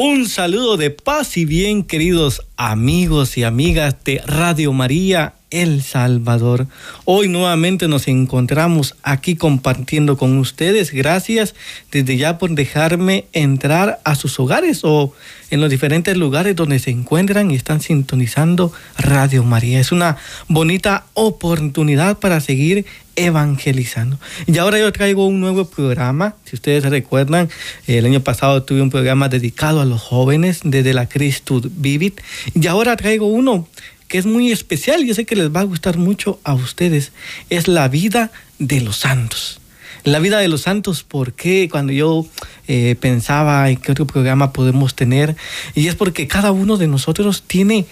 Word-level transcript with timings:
Un 0.00 0.28
saludo 0.28 0.76
de 0.76 0.90
paz 0.90 1.36
y 1.36 1.44
bien, 1.44 1.82
queridos 1.82 2.42
amigos 2.56 3.36
y 3.36 3.42
amigas 3.42 3.96
de 4.04 4.22
Radio 4.24 4.72
María 4.72 5.34
El 5.50 5.82
Salvador. 5.82 6.68
Hoy 7.04 7.26
nuevamente 7.26 7.88
nos 7.88 8.06
encontramos 8.06 8.94
aquí 9.02 9.34
compartiendo 9.34 10.16
con 10.16 10.38
ustedes. 10.38 10.92
Gracias 10.92 11.56
desde 11.90 12.16
ya 12.16 12.38
por 12.38 12.50
dejarme 12.50 13.24
entrar 13.32 13.98
a 14.04 14.14
sus 14.14 14.38
hogares 14.38 14.82
o 14.84 15.12
en 15.50 15.60
los 15.60 15.68
diferentes 15.68 16.16
lugares 16.16 16.54
donde 16.54 16.78
se 16.78 16.90
encuentran 16.90 17.50
y 17.50 17.56
están 17.56 17.80
sintonizando 17.80 18.72
Radio 18.98 19.42
María. 19.42 19.80
Es 19.80 19.90
una 19.90 20.16
bonita 20.46 21.06
oportunidad 21.14 22.20
para 22.20 22.40
seguir 22.40 22.86
evangelizando. 23.18 24.18
Y 24.46 24.56
ahora 24.58 24.78
yo 24.78 24.92
traigo 24.92 25.26
un 25.26 25.40
nuevo 25.40 25.68
programa. 25.68 26.36
Si 26.44 26.54
ustedes 26.54 26.84
recuerdan, 26.84 27.50
el 27.86 28.06
año 28.06 28.20
pasado 28.20 28.62
tuve 28.62 28.80
un 28.80 28.90
programa 28.90 29.28
dedicado 29.28 29.80
a 29.80 29.84
los 29.84 30.00
jóvenes 30.00 30.60
desde 30.62 30.94
la 30.94 31.08
Christus 31.08 31.68
Vivit. 31.76 32.20
Y 32.54 32.66
ahora 32.68 32.96
traigo 32.96 33.26
uno 33.26 33.68
que 34.06 34.18
es 34.18 34.26
muy 34.26 34.52
especial. 34.52 35.04
Yo 35.04 35.14
sé 35.14 35.26
que 35.26 35.36
les 35.36 35.54
va 35.54 35.60
a 35.60 35.64
gustar 35.64 35.98
mucho 35.98 36.38
a 36.44 36.54
ustedes. 36.54 37.12
Es 37.50 37.66
la 37.66 37.88
vida 37.88 38.30
de 38.58 38.80
los 38.80 38.98
santos. 38.98 39.60
La 40.04 40.20
vida 40.20 40.38
de 40.38 40.46
los 40.46 40.62
santos, 40.62 41.02
porque 41.02 41.68
cuando 41.68 41.92
yo 41.92 42.24
eh, 42.68 42.94
pensaba 43.00 43.68
en 43.68 43.78
qué 43.78 43.92
otro 43.92 44.06
programa 44.06 44.52
podemos 44.52 44.94
tener, 44.94 45.36
y 45.74 45.88
es 45.88 45.96
porque 45.96 46.28
cada 46.28 46.52
uno 46.52 46.76
de 46.76 46.86
nosotros 46.86 47.42
tiene 47.46 47.84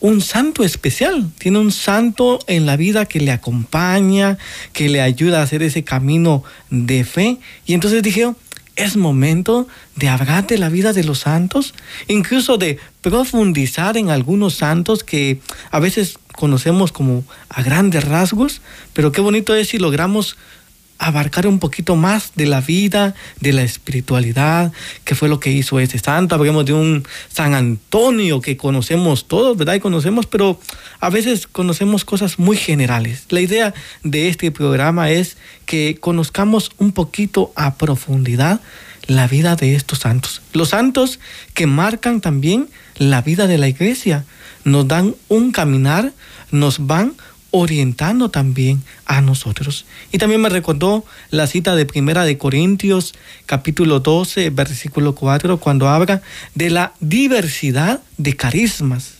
un 0.00 0.22
santo 0.22 0.64
especial, 0.64 1.30
tiene 1.38 1.58
un 1.58 1.72
santo 1.72 2.38
en 2.46 2.66
la 2.66 2.76
vida 2.76 3.04
que 3.04 3.20
le 3.20 3.30
acompaña, 3.30 4.38
que 4.72 4.88
le 4.88 5.02
ayuda 5.02 5.40
a 5.40 5.42
hacer 5.42 5.62
ese 5.62 5.84
camino 5.84 6.42
de 6.70 7.04
fe. 7.04 7.38
Y 7.66 7.74
entonces 7.74 8.02
dije, 8.02 8.32
es 8.76 8.96
momento 8.96 9.68
de 9.96 10.08
hablar 10.08 10.46
de 10.46 10.56
la 10.56 10.70
vida 10.70 10.94
de 10.94 11.04
los 11.04 11.20
santos, 11.20 11.74
incluso 12.08 12.56
de 12.56 12.78
profundizar 13.02 13.98
en 13.98 14.08
algunos 14.08 14.54
santos 14.54 15.04
que 15.04 15.40
a 15.70 15.80
veces 15.80 16.18
conocemos 16.34 16.90
como 16.92 17.22
a 17.50 17.62
grandes 17.62 18.04
rasgos, 18.04 18.62
pero 18.94 19.12
qué 19.12 19.20
bonito 19.20 19.54
es 19.54 19.68
si 19.68 19.78
logramos 19.78 20.38
abarcar 21.00 21.46
un 21.46 21.58
poquito 21.58 21.96
más 21.96 22.32
de 22.36 22.46
la 22.46 22.60
vida, 22.60 23.14
de 23.40 23.54
la 23.54 23.62
espiritualidad, 23.62 24.70
que 25.04 25.14
fue 25.14 25.30
lo 25.30 25.40
que 25.40 25.50
hizo 25.50 25.80
este 25.80 25.98
santo. 25.98 26.34
Hablemos 26.34 26.66
de 26.66 26.74
un 26.74 27.04
San 27.32 27.54
Antonio 27.54 28.42
que 28.42 28.58
conocemos 28.58 29.26
todos, 29.26 29.56
¿verdad? 29.56 29.74
Y 29.74 29.80
conocemos, 29.80 30.26
pero 30.26 30.60
a 31.00 31.08
veces 31.08 31.46
conocemos 31.46 32.04
cosas 32.04 32.38
muy 32.38 32.58
generales. 32.58 33.24
La 33.30 33.40
idea 33.40 33.72
de 34.04 34.28
este 34.28 34.52
programa 34.52 35.10
es 35.10 35.38
que 35.64 35.96
conozcamos 35.98 36.70
un 36.76 36.92
poquito 36.92 37.50
a 37.56 37.74
profundidad 37.76 38.60
la 39.06 39.26
vida 39.26 39.56
de 39.56 39.74
estos 39.74 40.00
santos. 40.00 40.42
Los 40.52 40.68
santos 40.68 41.18
que 41.54 41.66
marcan 41.66 42.20
también 42.20 42.68
la 42.96 43.22
vida 43.22 43.46
de 43.46 43.56
la 43.56 43.68
iglesia, 43.68 44.26
nos 44.64 44.86
dan 44.86 45.14
un 45.28 45.52
caminar, 45.52 46.12
nos 46.50 46.86
van 46.86 47.14
orientando 47.50 48.30
también 48.30 48.82
a 49.06 49.20
nosotros. 49.20 49.86
Y 50.12 50.18
también 50.18 50.40
me 50.40 50.48
recordó 50.48 51.04
la 51.30 51.46
cita 51.46 51.74
de 51.76 51.86
Primera 51.86 52.24
de 52.24 52.38
Corintios, 52.38 53.14
capítulo 53.46 54.00
12, 54.00 54.50
versículo 54.50 55.14
4, 55.14 55.58
cuando 55.58 55.88
habla 55.88 56.22
de 56.54 56.70
la 56.70 56.92
diversidad 57.00 58.00
de 58.16 58.36
carismas. 58.36 59.14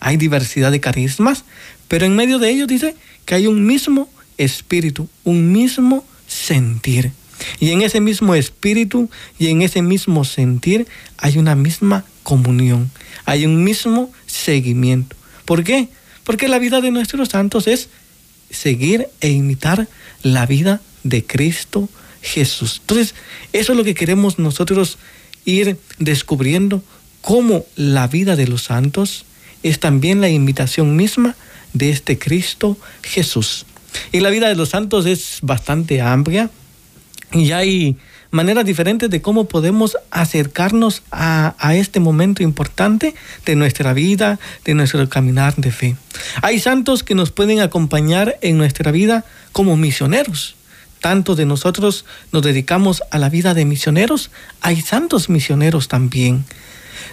Hay 0.00 0.16
diversidad 0.16 0.72
de 0.72 0.80
carismas, 0.80 1.44
pero 1.88 2.06
en 2.06 2.16
medio 2.16 2.38
de 2.38 2.50
ellos 2.50 2.68
dice 2.68 2.96
que 3.24 3.34
hay 3.34 3.46
un 3.46 3.64
mismo 3.64 4.08
espíritu, 4.38 5.08
un 5.24 5.52
mismo 5.52 6.04
sentir. 6.26 7.12
Y 7.60 7.70
en 7.70 7.82
ese 7.82 8.00
mismo 8.00 8.34
espíritu 8.34 9.10
y 9.38 9.48
en 9.48 9.62
ese 9.62 9.82
mismo 9.82 10.24
sentir 10.24 10.86
hay 11.18 11.38
una 11.38 11.54
misma 11.54 12.04
comunión, 12.22 12.90
hay 13.24 13.46
un 13.46 13.62
mismo 13.62 14.10
seguimiento. 14.26 15.16
¿Por 15.44 15.62
qué? 15.62 15.88
Porque 16.26 16.48
la 16.48 16.58
vida 16.58 16.80
de 16.80 16.90
nuestros 16.90 17.28
santos 17.28 17.68
es 17.68 17.88
seguir 18.50 19.08
e 19.20 19.30
imitar 19.30 19.88
la 20.22 20.44
vida 20.44 20.82
de 21.04 21.24
Cristo 21.24 21.88
Jesús. 22.20 22.78
Entonces, 22.80 23.14
eso 23.52 23.72
es 23.72 23.78
lo 23.78 23.84
que 23.84 23.94
queremos 23.94 24.38
nosotros 24.38 24.98
ir 25.44 25.78
descubriendo, 25.98 26.82
cómo 27.22 27.64
la 27.76 28.08
vida 28.08 28.34
de 28.34 28.48
los 28.48 28.64
santos 28.64 29.24
es 29.62 29.78
también 29.78 30.20
la 30.20 30.28
imitación 30.28 30.96
misma 30.96 31.36
de 31.72 31.90
este 31.90 32.18
Cristo 32.18 32.76
Jesús. 33.02 33.64
Y 34.10 34.18
la 34.18 34.30
vida 34.30 34.48
de 34.48 34.56
los 34.56 34.70
santos 34.70 35.06
es 35.06 35.38
bastante 35.42 36.02
amplia 36.02 36.50
y 37.32 37.52
hay 37.52 37.96
maneras 38.30 38.64
diferentes 38.64 39.10
de 39.10 39.22
cómo 39.22 39.46
podemos 39.46 39.96
acercarnos 40.10 41.02
a, 41.10 41.54
este 41.74 42.00
momento 42.00 42.42
importante 42.42 43.14
de 43.44 43.56
nuestra 43.56 43.92
vida, 43.92 44.38
de 44.64 44.74
nuestro 44.74 45.08
caminar 45.08 45.54
de 45.56 45.70
fe. 45.70 45.96
Hay 46.42 46.58
santos 46.60 47.02
que 47.02 47.14
nos 47.14 47.30
pueden 47.30 47.60
acompañar 47.60 48.36
en 48.40 48.56
nuestra 48.58 48.90
vida 48.90 49.24
como 49.52 49.76
misioneros. 49.76 50.56
Tanto 51.00 51.34
de 51.34 51.44
nosotros 51.44 52.04
nos 52.32 52.42
dedicamos 52.42 53.02
a 53.10 53.18
la 53.18 53.28
vida 53.28 53.54
de 53.54 53.64
misioneros, 53.64 54.30
hay 54.60 54.80
santos 54.80 55.28
misioneros 55.28 55.88
también. 55.88 56.44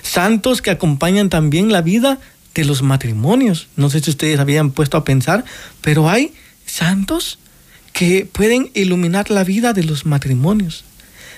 Santos 0.02 0.62
que 0.62 0.72
acompañan 0.72 1.30
también 1.30 1.72
la 1.72 1.82
vida 1.82 2.20
de 2.56 2.66
los 2.66 2.82
matrimonios. 2.82 3.68
No 3.76 3.90
sé 3.90 4.00
si 4.00 4.10
ustedes 4.10 4.40
habían 4.40 4.72
puesto 4.72 4.98
a 4.98 5.04
pensar, 5.04 5.44
pero 5.82 6.10
hay 6.10 6.34
santos 6.66 7.40
que 7.92 8.26
pueden 8.32 8.72
iluminar 8.74 9.30
la 9.30 9.44
vida 9.44 9.74
de 9.74 9.84
los 9.84 10.06
matrimonios 10.06 10.86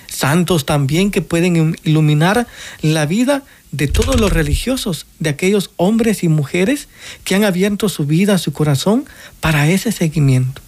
santos 0.07 0.65
también 0.65 1.11
que 1.11 1.21
pueden 1.21 1.75
iluminar 1.83 2.47
la 2.81 3.05
vida 3.05 3.43
de 3.71 3.87
todos 3.87 4.19
los 4.19 4.31
religiosos, 4.31 5.05
de 5.19 5.29
aquellos 5.29 5.71
hombres 5.75 6.23
y 6.23 6.29
mujeres 6.29 6.87
que 7.23 7.35
han 7.35 7.43
abierto 7.43 7.89
su 7.89 8.05
vida, 8.05 8.37
su 8.37 8.53
corazón 8.53 9.05
para 9.41 9.69
ese 9.69 9.91
seguimiento. 9.91 10.61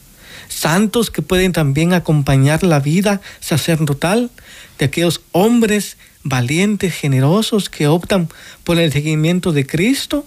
Santos 0.50 1.12
que 1.12 1.22
pueden 1.22 1.52
también 1.52 1.94
acompañar 1.94 2.64
la 2.64 2.80
vida 2.80 3.22
sacerdotal 3.40 4.30
de 4.78 4.86
aquellos 4.86 5.22
hombres 5.31 5.98
valientes, 6.24 6.94
generosos 6.94 7.69
que 7.69 7.88
optan 7.88 8.30
por 8.64 8.78
el 8.80 8.92
seguimiento 8.92 9.52
de 9.52 9.66
Cristo. 9.66 10.25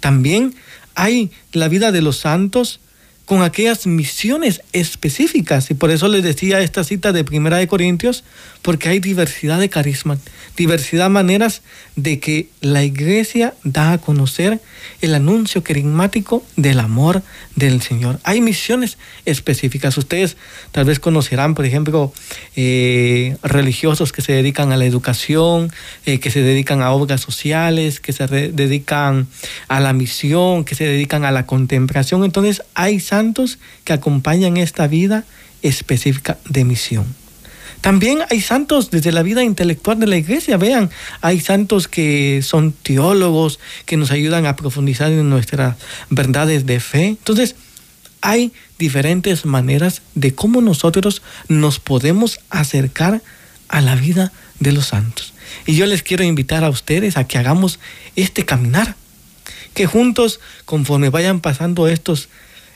También 0.00 0.54
hay 0.94 1.30
la 1.52 1.68
vida 1.68 1.92
de 1.92 2.02
los 2.02 2.18
santos 2.18 2.80
con 3.28 3.42
aquellas 3.42 3.86
misiones 3.86 4.62
específicas. 4.72 5.70
Y 5.70 5.74
por 5.74 5.90
eso 5.90 6.08
les 6.08 6.22
decía 6.22 6.62
esta 6.62 6.82
cita 6.82 7.12
de 7.12 7.24
Primera 7.24 7.58
de 7.58 7.68
Corintios, 7.68 8.24
porque 8.62 8.88
hay 8.88 9.00
diversidad 9.00 9.60
de 9.60 9.68
carismas, 9.68 10.18
diversidad 10.56 11.04
de 11.04 11.10
maneras 11.10 11.60
de 11.94 12.20
que 12.20 12.48
la 12.62 12.84
iglesia 12.84 13.52
da 13.64 13.92
a 13.92 13.98
conocer 13.98 14.60
el 15.02 15.14
anuncio 15.14 15.62
carismático 15.62 16.42
del 16.56 16.80
amor 16.80 17.22
del 17.54 17.82
Señor. 17.82 18.18
Hay 18.24 18.40
misiones 18.40 18.96
específicas. 19.26 19.98
Ustedes 19.98 20.38
tal 20.72 20.86
vez 20.86 20.98
conocerán, 20.98 21.54
por 21.54 21.66
ejemplo, 21.66 22.14
eh, 22.56 23.36
religiosos 23.42 24.10
que 24.10 24.22
se 24.22 24.32
dedican 24.32 24.72
a 24.72 24.78
la 24.78 24.86
educación, 24.86 25.70
eh, 26.06 26.18
que 26.18 26.30
se 26.30 26.40
dedican 26.40 26.80
a 26.80 26.92
obras 26.92 27.20
sociales, 27.20 28.00
que 28.00 28.14
se 28.14 28.26
dedican 28.26 29.28
a 29.68 29.80
la 29.80 29.92
misión, 29.92 30.64
que 30.64 30.74
se 30.74 30.84
dedican 30.84 31.26
a 31.26 31.30
la 31.30 31.44
contemplación. 31.44 32.24
Entonces 32.24 32.62
hay 32.74 33.00
santos 33.00 33.17
que 33.84 33.92
acompañan 33.92 34.56
esta 34.56 34.86
vida 34.86 35.24
específica 35.62 36.38
de 36.48 36.64
misión. 36.64 37.06
También 37.80 38.20
hay 38.28 38.40
santos 38.40 38.90
desde 38.90 39.12
la 39.12 39.22
vida 39.22 39.44
intelectual 39.44 40.00
de 40.00 40.06
la 40.06 40.16
iglesia. 40.16 40.56
Vean, 40.56 40.90
hay 41.20 41.40
santos 41.40 41.86
que 41.86 42.40
son 42.42 42.72
teólogos, 42.72 43.60
que 43.86 43.96
nos 43.96 44.10
ayudan 44.10 44.46
a 44.46 44.56
profundizar 44.56 45.12
en 45.12 45.30
nuestras 45.30 45.76
verdades 46.10 46.66
de 46.66 46.80
fe. 46.80 47.06
Entonces, 47.06 47.54
hay 48.20 48.52
diferentes 48.78 49.44
maneras 49.44 50.02
de 50.14 50.34
cómo 50.34 50.60
nosotros 50.60 51.22
nos 51.48 51.78
podemos 51.78 52.40
acercar 52.50 53.22
a 53.68 53.80
la 53.80 53.94
vida 53.94 54.32
de 54.58 54.72
los 54.72 54.86
santos. 54.86 55.32
Y 55.66 55.76
yo 55.76 55.86
les 55.86 56.02
quiero 56.02 56.24
invitar 56.24 56.64
a 56.64 56.70
ustedes 56.70 57.16
a 57.16 57.24
que 57.24 57.38
hagamos 57.38 57.78
este 58.16 58.44
caminar, 58.44 58.96
que 59.74 59.86
juntos, 59.86 60.40
conforme 60.64 61.10
vayan 61.10 61.40
pasando 61.40 61.86
estos 61.86 62.28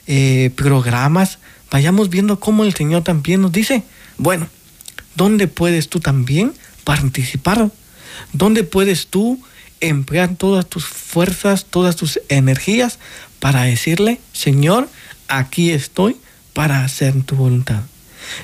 eh, 0.06 0.50
programas, 0.56 1.38
vayamos 1.70 2.10
viendo 2.10 2.40
cómo 2.40 2.64
el 2.64 2.74
Señor 2.74 3.02
también 3.02 3.42
nos 3.42 3.52
dice, 3.52 3.82
bueno, 4.18 4.48
¿dónde 5.14 5.48
puedes 5.48 5.88
tú 5.88 6.00
también 6.00 6.52
participar? 6.84 7.70
¿Dónde 8.32 8.64
puedes 8.64 9.06
tú 9.06 9.42
emplear 9.80 10.36
todas 10.36 10.66
tus 10.66 10.84
fuerzas, 10.84 11.66
todas 11.66 11.96
tus 11.96 12.20
energías 12.28 12.98
para 13.40 13.62
decirle, 13.62 14.20
Señor, 14.32 14.88
aquí 15.28 15.70
estoy 15.70 16.16
para 16.52 16.84
hacer 16.84 17.22
tu 17.22 17.36
voluntad? 17.36 17.82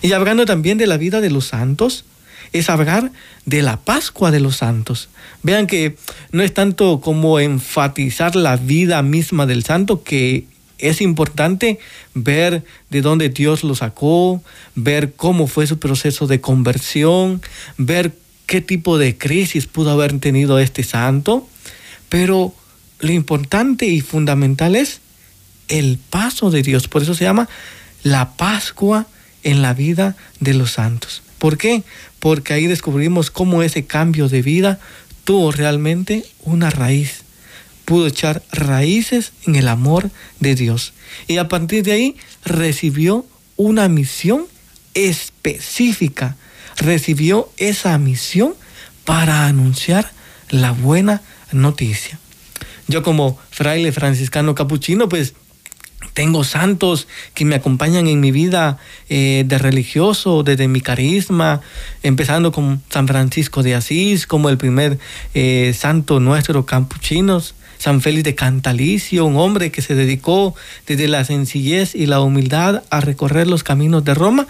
Y 0.02 0.12
hablando 0.12 0.46
también 0.46 0.78
de 0.78 0.86
la 0.86 0.96
vida 0.96 1.20
de 1.20 1.30
los 1.30 1.46
santos, 1.46 2.04
es 2.52 2.70
hablar 2.70 3.12
de 3.44 3.62
la 3.62 3.78
Pascua 3.78 4.30
de 4.30 4.40
los 4.40 4.56
Santos. 4.56 5.08
Vean 5.42 5.66
que 5.66 5.96
no 6.32 6.42
es 6.42 6.54
tanto 6.54 7.00
como 7.00 7.40
enfatizar 7.40 8.36
la 8.36 8.56
vida 8.56 9.02
misma 9.02 9.46
del 9.46 9.64
santo, 9.64 10.02
que 10.02 10.46
es 10.78 11.00
importante 11.00 11.78
ver 12.14 12.64
de 12.90 13.02
dónde 13.02 13.28
Dios 13.28 13.64
lo 13.64 13.74
sacó, 13.74 14.42
ver 14.74 15.14
cómo 15.14 15.46
fue 15.46 15.66
su 15.66 15.78
proceso 15.78 16.26
de 16.26 16.40
conversión, 16.40 17.42
ver 17.76 18.12
qué 18.46 18.60
tipo 18.60 18.98
de 18.98 19.16
crisis 19.18 19.66
pudo 19.66 19.90
haber 19.90 20.18
tenido 20.20 20.58
este 20.58 20.82
santo, 20.82 21.48
pero 22.08 22.54
lo 23.00 23.12
importante 23.12 23.86
y 23.86 24.00
fundamental 24.00 24.76
es 24.76 25.00
el 25.68 25.98
paso 26.10 26.50
de 26.50 26.62
Dios. 26.62 26.88
Por 26.88 27.02
eso 27.02 27.14
se 27.14 27.24
llama 27.24 27.48
la 28.02 28.36
Pascua 28.36 29.06
en 29.42 29.62
la 29.62 29.74
vida 29.74 30.16
de 30.40 30.54
los 30.54 30.72
santos. 30.72 31.22
¿Por 31.38 31.58
qué? 31.58 31.82
Porque 32.18 32.52
ahí 32.52 32.66
descubrimos 32.66 33.30
cómo 33.30 33.62
ese 33.62 33.84
cambio 33.84 34.28
de 34.28 34.42
vida 34.42 34.80
tuvo 35.24 35.52
realmente 35.52 36.24
una 36.42 36.70
raíz. 36.70 37.22
Pudo 37.88 38.06
echar 38.06 38.42
raíces 38.52 39.32
en 39.46 39.56
el 39.56 39.66
amor 39.66 40.10
de 40.40 40.54
Dios. 40.54 40.92
Y 41.26 41.38
a 41.38 41.48
partir 41.48 41.82
de 41.84 41.92
ahí 41.92 42.16
recibió 42.44 43.24
una 43.56 43.88
misión 43.88 44.44
específica. 44.92 46.36
Recibió 46.76 47.48
esa 47.56 47.96
misión 47.96 48.52
para 49.06 49.46
anunciar 49.46 50.12
la 50.50 50.72
buena 50.72 51.22
noticia. 51.50 52.18
Yo 52.88 53.02
como 53.02 53.38
fraile 53.50 53.90
franciscano 53.90 54.54
capuchino, 54.54 55.08
pues 55.08 55.32
tengo 56.12 56.44
santos 56.44 57.08
que 57.32 57.46
me 57.46 57.54
acompañan 57.54 58.06
en 58.06 58.20
mi 58.20 58.32
vida 58.32 58.76
eh, 59.08 59.44
de 59.46 59.56
religioso, 59.56 60.42
desde 60.42 60.68
mi 60.68 60.82
carisma, 60.82 61.62
empezando 62.02 62.52
con 62.52 62.82
San 62.90 63.08
Francisco 63.08 63.62
de 63.62 63.74
Asís, 63.74 64.26
como 64.26 64.50
el 64.50 64.58
primer 64.58 64.98
eh, 65.32 65.74
santo 65.74 66.20
nuestro 66.20 66.66
capuchinos, 66.66 67.54
San 67.78 68.00
Félix 68.00 68.24
de 68.24 68.34
Cantalicio, 68.34 69.24
un 69.24 69.36
hombre 69.36 69.70
que 69.70 69.82
se 69.82 69.94
dedicó 69.94 70.54
desde 70.86 71.08
la 71.08 71.24
sencillez 71.24 71.94
y 71.94 72.06
la 72.06 72.20
humildad 72.20 72.82
a 72.90 73.00
recorrer 73.00 73.46
los 73.46 73.62
caminos 73.62 74.04
de 74.04 74.14
Roma 74.14 74.46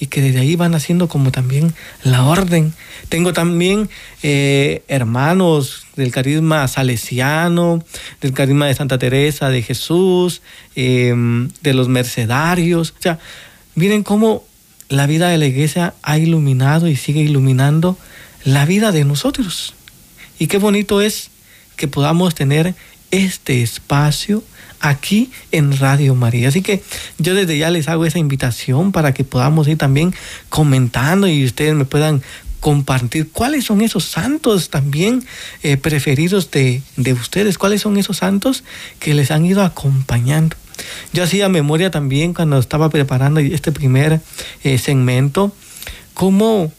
y 0.00 0.06
que 0.06 0.22
desde 0.22 0.40
ahí 0.40 0.56
van 0.56 0.74
haciendo 0.74 1.08
como 1.08 1.30
también 1.30 1.74
la 2.02 2.24
orden. 2.24 2.72
Tengo 3.08 3.32
también 3.32 3.90
eh, 4.22 4.82
hermanos 4.88 5.86
del 5.96 6.10
carisma 6.10 6.66
salesiano, 6.68 7.84
del 8.20 8.32
carisma 8.32 8.66
de 8.66 8.74
Santa 8.74 8.98
Teresa, 8.98 9.50
de 9.50 9.62
Jesús, 9.62 10.40
em, 10.74 11.50
de 11.60 11.74
los 11.74 11.88
mercedarios. 11.88 12.94
O 12.98 13.02
sea, 13.02 13.18
miren 13.74 14.02
cómo 14.02 14.44
la 14.88 15.06
vida 15.06 15.28
de 15.28 15.38
la 15.38 15.46
iglesia 15.46 15.94
ha 16.02 16.18
iluminado 16.18 16.88
y 16.88 16.96
sigue 16.96 17.20
iluminando 17.20 17.98
la 18.44 18.64
vida 18.64 18.90
de 18.90 19.04
nosotros. 19.04 19.74
Y 20.38 20.46
qué 20.46 20.58
bonito 20.58 21.02
es 21.02 21.30
que 21.80 21.88
podamos 21.88 22.34
tener 22.34 22.74
este 23.10 23.62
espacio 23.62 24.44
aquí 24.80 25.30
en 25.50 25.78
Radio 25.78 26.14
María. 26.14 26.48
Así 26.48 26.60
que 26.60 26.82
yo 27.16 27.34
desde 27.34 27.56
ya 27.56 27.70
les 27.70 27.88
hago 27.88 28.04
esa 28.04 28.18
invitación 28.18 28.92
para 28.92 29.14
que 29.14 29.24
podamos 29.24 29.66
ir 29.66 29.78
también 29.78 30.14
comentando 30.50 31.26
y 31.26 31.42
ustedes 31.42 31.74
me 31.74 31.86
puedan 31.86 32.22
compartir 32.60 33.30
cuáles 33.30 33.64
son 33.64 33.80
esos 33.80 34.04
santos 34.04 34.68
también 34.68 35.24
eh, 35.62 35.78
preferidos 35.78 36.50
de, 36.50 36.82
ustedes, 37.18 37.56
cuáles 37.56 37.80
son 37.80 37.96
esos 37.96 38.18
santos 38.18 38.62
que 38.98 39.14
les 39.14 39.30
han 39.30 39.46
ido 39.46 39.62
acompañando. 39.62 40.58
Yo 41.14 41.24
hacía 41.24 41.48
memoria 41.48 41.90
también 41.90 42.34
cuando 42.34 42.58
estaba 42.58 42.90
preparando 42.90 43.40
este 43.40 43.72
primer 43.72 44.20
eh, 44.64 44.76
segmento, 44.76 45.50
como 46.12 46.70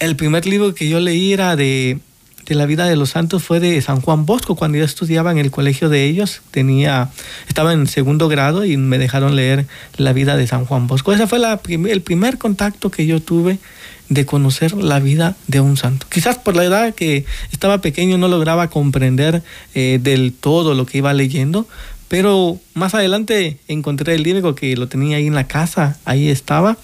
el 0.00 0.16
primer 0.16 0.46
libro 0.46 0.74
que 0.74 0.88
yo 0.88 0.98
leí 0.98 1.32
era 1.32 1.54
de 1.54 2.00
de 2.46 2.54
la 2.54 2.66
vida 2.66 2.86
de 2.86 2.96
los 2.96 3.10
santos 3.10 3.42
fue 3.42 3.60
de 3.60 3.80
San 3.82 4.00
Juan 4.00 4.26
Bosco, 4.26 4.56
cuando 4.56 4.78
yo 4.78 4.84
estudiaba 4.84 5.32
en 5.32 5.38
el 5.38 5.50
colegio 5.50 5.88
de 5.88 6.04
ellos, 6.04 6.42
tenía, 6.50 7.10
estaba 7.48 7.72
en 7.72 7.86
segundo 7.86 8.28
grado 8.28 8.64
y 8.64 8.76
me 8.76 8.98
dejaron 8.98 9.36
leer 9.36 9.66
la 9.96 10.12
vida 10.12 10.36
de 10.36 10.46
San 10.46 10.64
Juan 10.64 10.86
Bosco. 10.86 11.12
Ese 11.12 11.26
fue 11.26 11.40
el 11.90 12.02
primer 12.02 12.38
contacto 12.38 12.90
que 12.90 13.06
yo 13.06 13.20
tuve 13.20 13.58
de 14.08 14.26
conocer 14.26 14.74
la 14.74 15.00
vida 15.00 15.36
de 15.46 15.60
un 15.60 15.76
santo. 15.76 16.06
Quizás 16.10 16.36
por 16.36 16.56
la 16.56 16.64
edad 16.64 16.94
que 16.94 17.24
estaba 17.52 17.78
pequeño 17.78 18.18
no 18.18 18.28
lograba 18.28 18.68
comprender 18.68 19.42
eh, 19.74 19.98
del 20.02 20.32
todo 20.32 20.74
lo 20.74 20.86
que 20.86 20.98
iba 20.98 21.12
leyendo, 21.14 21.66
pero 22.08 22.58
más 22.74 22.94
adelante 22.94 23.58
encontré 23.66 24.14
el 24.14 24.22
libro 24.22 24.54
que 24.54 24.76
lo 24.76 24.88
tenía 24.88 25.16
ahí 25.16 25.26
en 25.26 25.34
la 25.34 25.48
casa, 25.48 25.98
ahí 26.04 26.28
estaba, 26.28 26.76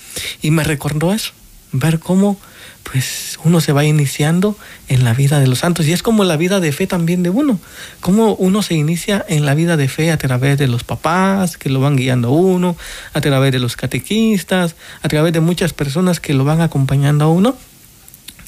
y 0.43 0.51
me 0.51 0.65
recordó 0.65 1.13
eso, 1.13 1.33
ver 1.73 1.99
cómo 1.99 2.39
pues 2.83 3.39
uno 3.45 3.61
se 3.61 3.73
va 3.73 3.85
iniciando 3.85 4.57
en 4.89 5.05
la 5.05 5.15
vida 5.15 5.39
de 5.39 5.47
los 5.47 5.61
santos 5.61 5.87
y 5.87 5.93
es 5.93 6.03
como 6.03 6.25
la 6.25 6.37
vida 6.37 6.61
de 6.61 6.73
fe 6.73 6.87
también 6.87 7.23
de 7.23 7.31
uno, 7.31 7.61
como 8.01 8.35
uno 8.35 8.63
se 8.63 8.75
inicia 8.75 9.25
en 9.29 9.47
la 9.47 9.55
vida 9.55 9.77
de 9.77 9.89
fe 9.89 10.11
a 10.11 10.17
través 10.17 10.59
de 10.59 10.67
los 10.67 10.83
papás 10.83 11.57
que 11.57 11.69
lo 11.69 11.81
van 11.81 11.97
guiando 11.97 12.29
a 12.29 12.33
uno, 12.33 12.77
a 13.13 13.21
través 13.21 13.53
de 13.53 13.59
los 13.59 13.77
catequistas, 13.77 14.75
a 15.03 15.09
través 15.09 15.33
de 15.33 15.41
muchas 15.41 15.73
personas 15.73 16.21
que 16.21 16.35
lo 16.35 16.45
van 16.45 16.61
acompañando 16.61 17.27
a 17.27 17.29
uno. 17.29 17.57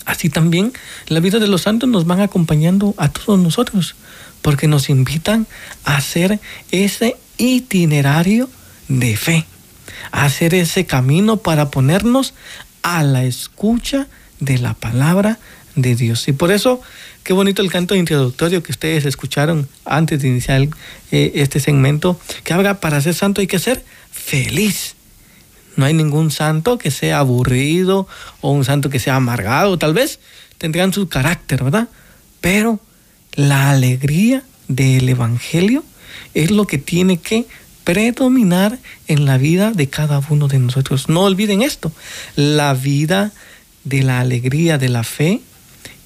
Así 0.04 0.28
también 0.28 0.72
la 1.06 1.20
vida 1.20 1.38
de 1.38 1.46
los 1.46 1.62
santos 1.62 1.88
nos 1.88 2.06
van 2.06 2.20
acompañando 2.20 2.94
a 2.96 3.08
todos 3.08 3.38
nosotros, 3.38 3.94
porque 4.40 4.66
nos 4.66 4.88
invitan 4.88 5.46
a 5.84 5.96
hacer 5.96 6.40
ese 6.72 7.16
itinerario 7.38 8.50
de 8.88 9.16
fe, 9.16 9.46
a 10.10 10.24
hacer 10.24 10.54
ese 10.54 10.86
camino 10.86 11.36
para 11.36 11.70
ponernos 11.70 12.34
a 12.82 13.02
la 13.02 13.24
escucha 13.24 14.08
de 14.40 14.58
la 14.58 14.74
palabra 14.74 15.38
de 15.74 15.94
Dios. 15.94 16.26
Y 16.28 16.32
por 16.32 16.52
eso, 16.52 16.80
qué 17.24 17.32
bonito 17.32 17.62
el 17.62 17.70
canto 17.70 17.94
introductorio 17.94 18.62
que 18.62 18.72
ustedes 18.72 19.04
escucharon 19.04 19.68
antes 19.84 20.20
de 20.20 20.28
iniciar 20.28 20.68
eh, 21.10 21.32
este 21.36 21.60
segmento, 21.60 22.18
que 22.44 22.52
habla 22.52 22.80
para 22.80 23.00
ser 23.00 23.14
santo 23.14 23.40
hay 23.40 23.46
que 23.46 23.58
ser 23.58 23.84
feliz. 24.10 24.96
No 25.76 25.86
hay 25.86 25.94
ningún 25.94 26.30
santo 26.30 26.76
que 26.76 26.90
sea 26.90 27.18
aburrido 27.18 28.06
o 28.40 28.50
un 28.50 28.64
santo 28.64 28.90
que 28.90 28.98
sea 28.98 29.16
amargado, 29.16 29.78
tal 29.78 29.94
vez 29.94 30.20
tendrán 30.58 30.92
su 30.92 31.08
carácter, 31.08 31.64
¿verdad? 31.64 31.88
Pero 32.40 32.78
la 33.34 33.70
alegría 33.70 34.44
del 34.68 35.08
Evangelio 35.08 35.82
es 36.34 36.50
lo 36.50 36.66
que 36.66 36.78
tiene 36.78 37.18
que 37.18 37.46
predominar 37.84 38.78
en 39.08 39.24
la 39.24 39.38
vida 39.38 39.72
de 39.72 39.88
cada 39.88 40.20
uno 40.30 40.48
de 40.48 40.58
nosotros. 40.58 41.08
No 41.08 41.22
olviden 41.22 41.62
esto, 41.62 41.92
la 42.36 42.74
vida 42.74 43.32
de 43.84 44.02
la 44.02 44.20
alegría, 44.20 44.78
de 44.78 44.88
la 44.88 45.02
fe, 45.02 45.40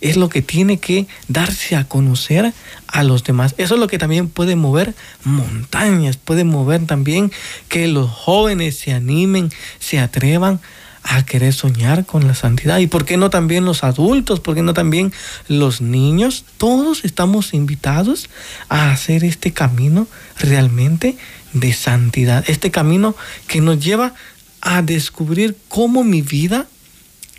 es 0.01 0.17
lo 0.17 0.29
que 0.29 0.43
tiene 0.43 0.79
que 0.79 1.07
darse 1.29 1.77
a 1.77 1.85
conocer 1.85 2.53
a 2.87 3.03
los 3.03 3.25
demás. 3.25 3.55
Eso 3.59 3.75
es 3.75 3.81
lo 3.81 3.89
que 3.89 3.99
también 3.99 4.29
puede 4.29 4.57
mover 4.57 4.95
montañas, 5.25 6.17
puede 6.17 6.45
mover 6.45 6.87
también 6.87 7.33
que 7.69 7.89
los 7.89 8.11
jóvenes 8.11 8.79
se 8.79 8.93
animen, 8.93 9.51
se 9.79 9.99
atrevan 9.99 10.61
a 11.09 11.25
querer 11.25 11.53
soñar 11.53 12.05
con 12.05 12.27
la 12.27 12.35
santidad. 12.35 12.79
¿Y 12.79 12.89
por 12.89 13.05
qué 13.05 13.17
no 13.17 13.31
también 13.31 13.65
los 13.65 13.85
adultos? 13.85 14.41
¿Por 14.41 14.55
qué 14.55 14.63
no 14.63 14.75
también 14.75 15.13
los 15.49 15.81
niños? 15.81 16.45
Todos 16.59 17.05
estamos 17.05 17.55
invitados 17.55 18.29
a 18.69 18.91
hacer 18.91 19.25
este 19.25 19.53
camino 19.53 20.09
realmente 20.39 21.17
de 21.53 21.73
santidad. 21.73 22.45
Este 22.49 22.71
camino 22.71 23.15
que 23.47 23.61
nos 23.61 23.83
lleva 23.83 24.15
a 24.61 24.83
descubrir 24.83 25.57
cómo 25.69 26.03
mi 26.03 26.23
vida 26.23 26.67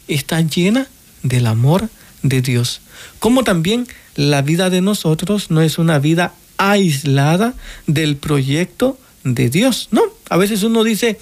está 0.07 0.41
llena 0.41 0.87
del 1.23 1.45
amor 1.45 1.89
de 2.23 2.41
Dios. 2.41 2.81
Como 3.19 3.43
también 3.43 3.87
la 4.15 4.41
vida 4.41 4.69
de 4.69 4.81
nosotros 4.81 5.51
no 5.51 5.61
es 5.61 5.77
una 5.77 5.99
vida 5.99 6.33
aislada 6.57 7.53
del 7.85 8.15
proyecto 8.15 8.97
de 9.23 9.49
Dios. 9.49 9.89
No, 9.91 10.03
a 10.29 10.37
veces 10.37 10.63
uno 10.63 10.85
dice, 10.85 11.19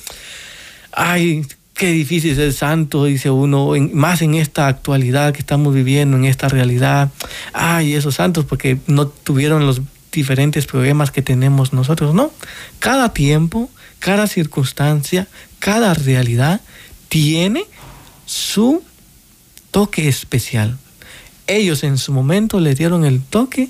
ay, 0.92 1.46
qué 1.76 1.92
difícil 1.92 2.36
ser 2.36 2.54
santo, 2.54 3.04
dice 3.04 3.30
uno, 3.30 3.74
más 3.94 4.22
en 4.22 4.34
esta 4.36 4.68
actualidad 4.68 5.34
que 5.34 5.40
estamos 5.40 5.74
viviendo, 5.74 6.18
en 6.18 6.26
esta 6.26 6.48
realidad. 6.48 7.12
Ay, 7.54 7.94
esos 7.94 8.16
santos 8.16 8.46
porque 8.46 8.80
no 8.88 9.08
tuvieron 9.08 9.66
los 9.66 9.82
diferentes 10.12 10.66
problemas 10.66 11.12
que 11.12 11.22
tenemos 11.22 11.74
nosotros. 11.74 12.16
No, 12.16 12.32
cada 12.80 13.14
tiempo, 13.14 13.70
cada 14.00 14.26
circunstancia, 14.28 15.28
cada 15.60 15.94
realidad 15.94 16.62
tiene 17.10 17.66
su 18.26 18.82
toque 19.72 20.08
especial. 20.08 20.78
Ellos 21.46 21.84
en 21.84 21.98
su 21.98 22.14
momento 22.14 22.62
le 22.62 22.74
dieron 22.74 23.04
el 23.04 23.22
toque 23.22 23.70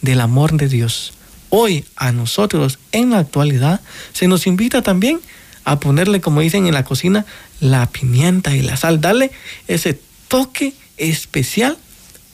del 0.00 0.22
amor 0.22 0.56
de 0.56 0.68
Dios. 0.68 1.12
Hoy 1.50 1.84
a 1.96 2.12
nosotros 2.12 2.78
en 2.92 3.10
la 3.10 3.18
actualidad 3.18 3.82
se 4.14 4.26
nos 4.26 4.46
invita 4.46 4.80
también 4.80 5.18
a 5.18 5.41
ponerle, 5.80 6.20
como 6.20 6.40
dicen 6.40 6.66
en 6.66 6.74
la 6.74 6.84
cocina, 6.84 7.24
la 7.60 7.86
pimienta 7.86 8.54
y 8.54 8.62
la 8.62 8.76
sal, 8.76 9.00
darle 9.00 9.30
ese 9.68 9.98
toque 10.28 10.74
especial 10.96 11.78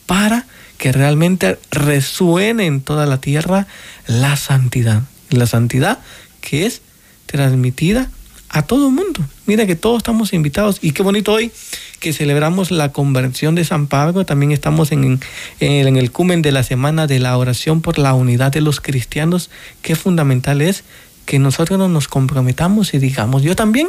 para 0.05 0.45
que 0.77 0.91
realmente 0.91 1.59
resuene 1.71 2.65
en 2.65 2.81
toda 2.81 3.05
la 3.05 3.19
tierra 3.19 3.67
la 4.07 4.37
santidad. 4.37 5.03
La 5.29 5.45
santidad 5.45 5.99
que 6.41 6.65
es 6.65 6.81
transmitida 7.25 8.09
a 8.49 8.63
todo 8.63 8.87
el 8.87 8.93
mundo. 8.93 9.23
Mira 9.45 9.67
que 9.67 9.75
todos 9.75 9.97
estamos 9.97 10.33
invitados 10.33 10.79
y 10.81 10.91
qué 10.91 11.03
bonito 11.03 11.33
hoy 11.33 11.51
que 11.99 12.13
celebramos 12.13 12.71
la 12.71 12.91
conversión 12.91 13.55
de 13.55 13.63
San 13.63 13.87
Pablo. 13.87 14.25
También 14.25 14.51
estamos 14.51 14.91
en, 14.91 15.19
en, 15.59 15.97
el 15.97 16.11
cumen 16.11 16.41
de 16.41 16.51
la 16.51 16.63
semana 16.63 17.05
de 17.05 17.19
la 17.19 17.37
oración 17.37 17.81
por 17.81 17.99
la 17.99 18.13
unidad 18.13 18.51
de 18.51 18.61
los 18.61 18.81
cristianos. 18.81 19.49
Qué 19.81 19.95
fundamental 19.95 20.61
es 20.61 20.83
que 21.29 21.37
nosotros 21.37 21.77
nos 21.87 22.07
comprometamos 22.07 22.95
y 22.95 22.97
digamos, 22.97 23.43
yo 23.43 23.55
también 23.55 23.87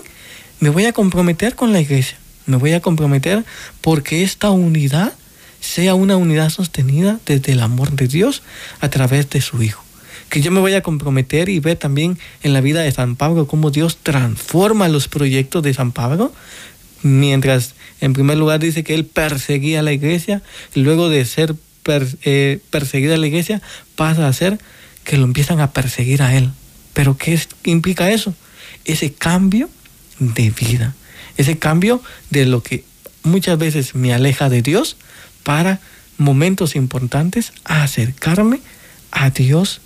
me 0.59 0.68
voy 0.68 0.85
a 0.85 0.92
comprometer 0.92 1.54
con 1.54 1.73
la 1.73 1.80
iglesia. 1.80 2.18
Me 2.44 2.59
voy 2.59 2.75
a 2.75 2.82
comprometer 2.82 3.47
porque 3.80 4.23
esta 4.23 4.50
unidad 4.50 5.14
sea 5.59 5.94
una 5.94 6.18
unidad 6.18 6.50
sostenida 6.50 7.18
desde 7.25 7.52
el 7.52 7.61
amor 7.61 7.92
de 7.92 8.09
Dios 8.09 8.42
a 8.80 8.90
través 8.90 9.30
de 9.30 9.40
su 9.40 9.62
Hijo 9.62 9.82
que 10.28 10.42
yo 10.42 10.50
me 10.50 10.61
voy 10.61 10.75
a 10.75 10.82
comprometer 10.82 11.49
y 11.49 11.61
ver 11.61 11.78
también 11.78 12.18
en 12.42 12.52
la 12.52 12.61
vida 12.61 12.82
de 12.82 12.92
San 12.92 13.16
Pablo 13.16 13.47
cómo 13.47 13.70
Dios 13.70 13.97
transforma 13.97 14.87
los 14.88 15.09
proyectos 15.09 15.62
de 15.62 15.75
San 15.75 15.92
Pablo, 15.92 16.32
mientras 17.02 17.75
en 18.02 18.12
primer 18.12 18.37
lugar 18.37 18.61
dice 18.61 18.85
que 18.85 18.94
él 18.94 19.06
perseguía 19.06 19.80
a 19.80 19.82
la 19.82 19.92
iglesia, 19.92 20.42
y 20.75 20.80
luego 20.82 21.09
de 21.09 21.25
ser 21.25 21.56
eh, 22.23 22.61
perseguida 22.70 23.14
a 23.14 23.18
la 23.18 23.26
iglesia 23.26 23.61
pasa 23.97 24.28
a 24.28 24.32
ser 24.32 24.61
que 25.02 25.16
lo 25.16 25.25
empiezan 25.25 25.59
a 25.59 25.73
perseguir 25.73 26.23
a 26.23 26.37
él. 26.37 26.50
Pero 27.00 27.16
¿qué 27.16 27.40
implica 27.64 28.11
eso? 28.11 28.35
Ese 28.85 29.11
cambio 29.11 29.71
de 30.19 30.50
vida, 30.50 30.95
ese 31.38 31.59
cambio 31.59 32.02
de 32.28 32.45
lo 32.45 32.62
que 32.62 32.85
muchas 33.23 33.57
veces 33.57 33.95
me 33.95 34.12
aleja 34.12 34.50
de 34.50 34.61
Dios 34.61 34.99
para 35.42 35.80
momentos 36.19 36.76
importantes 36.76 37.54
acercarme 37.64 38.61
a 39.12 39.30
Dios 39.30 39.80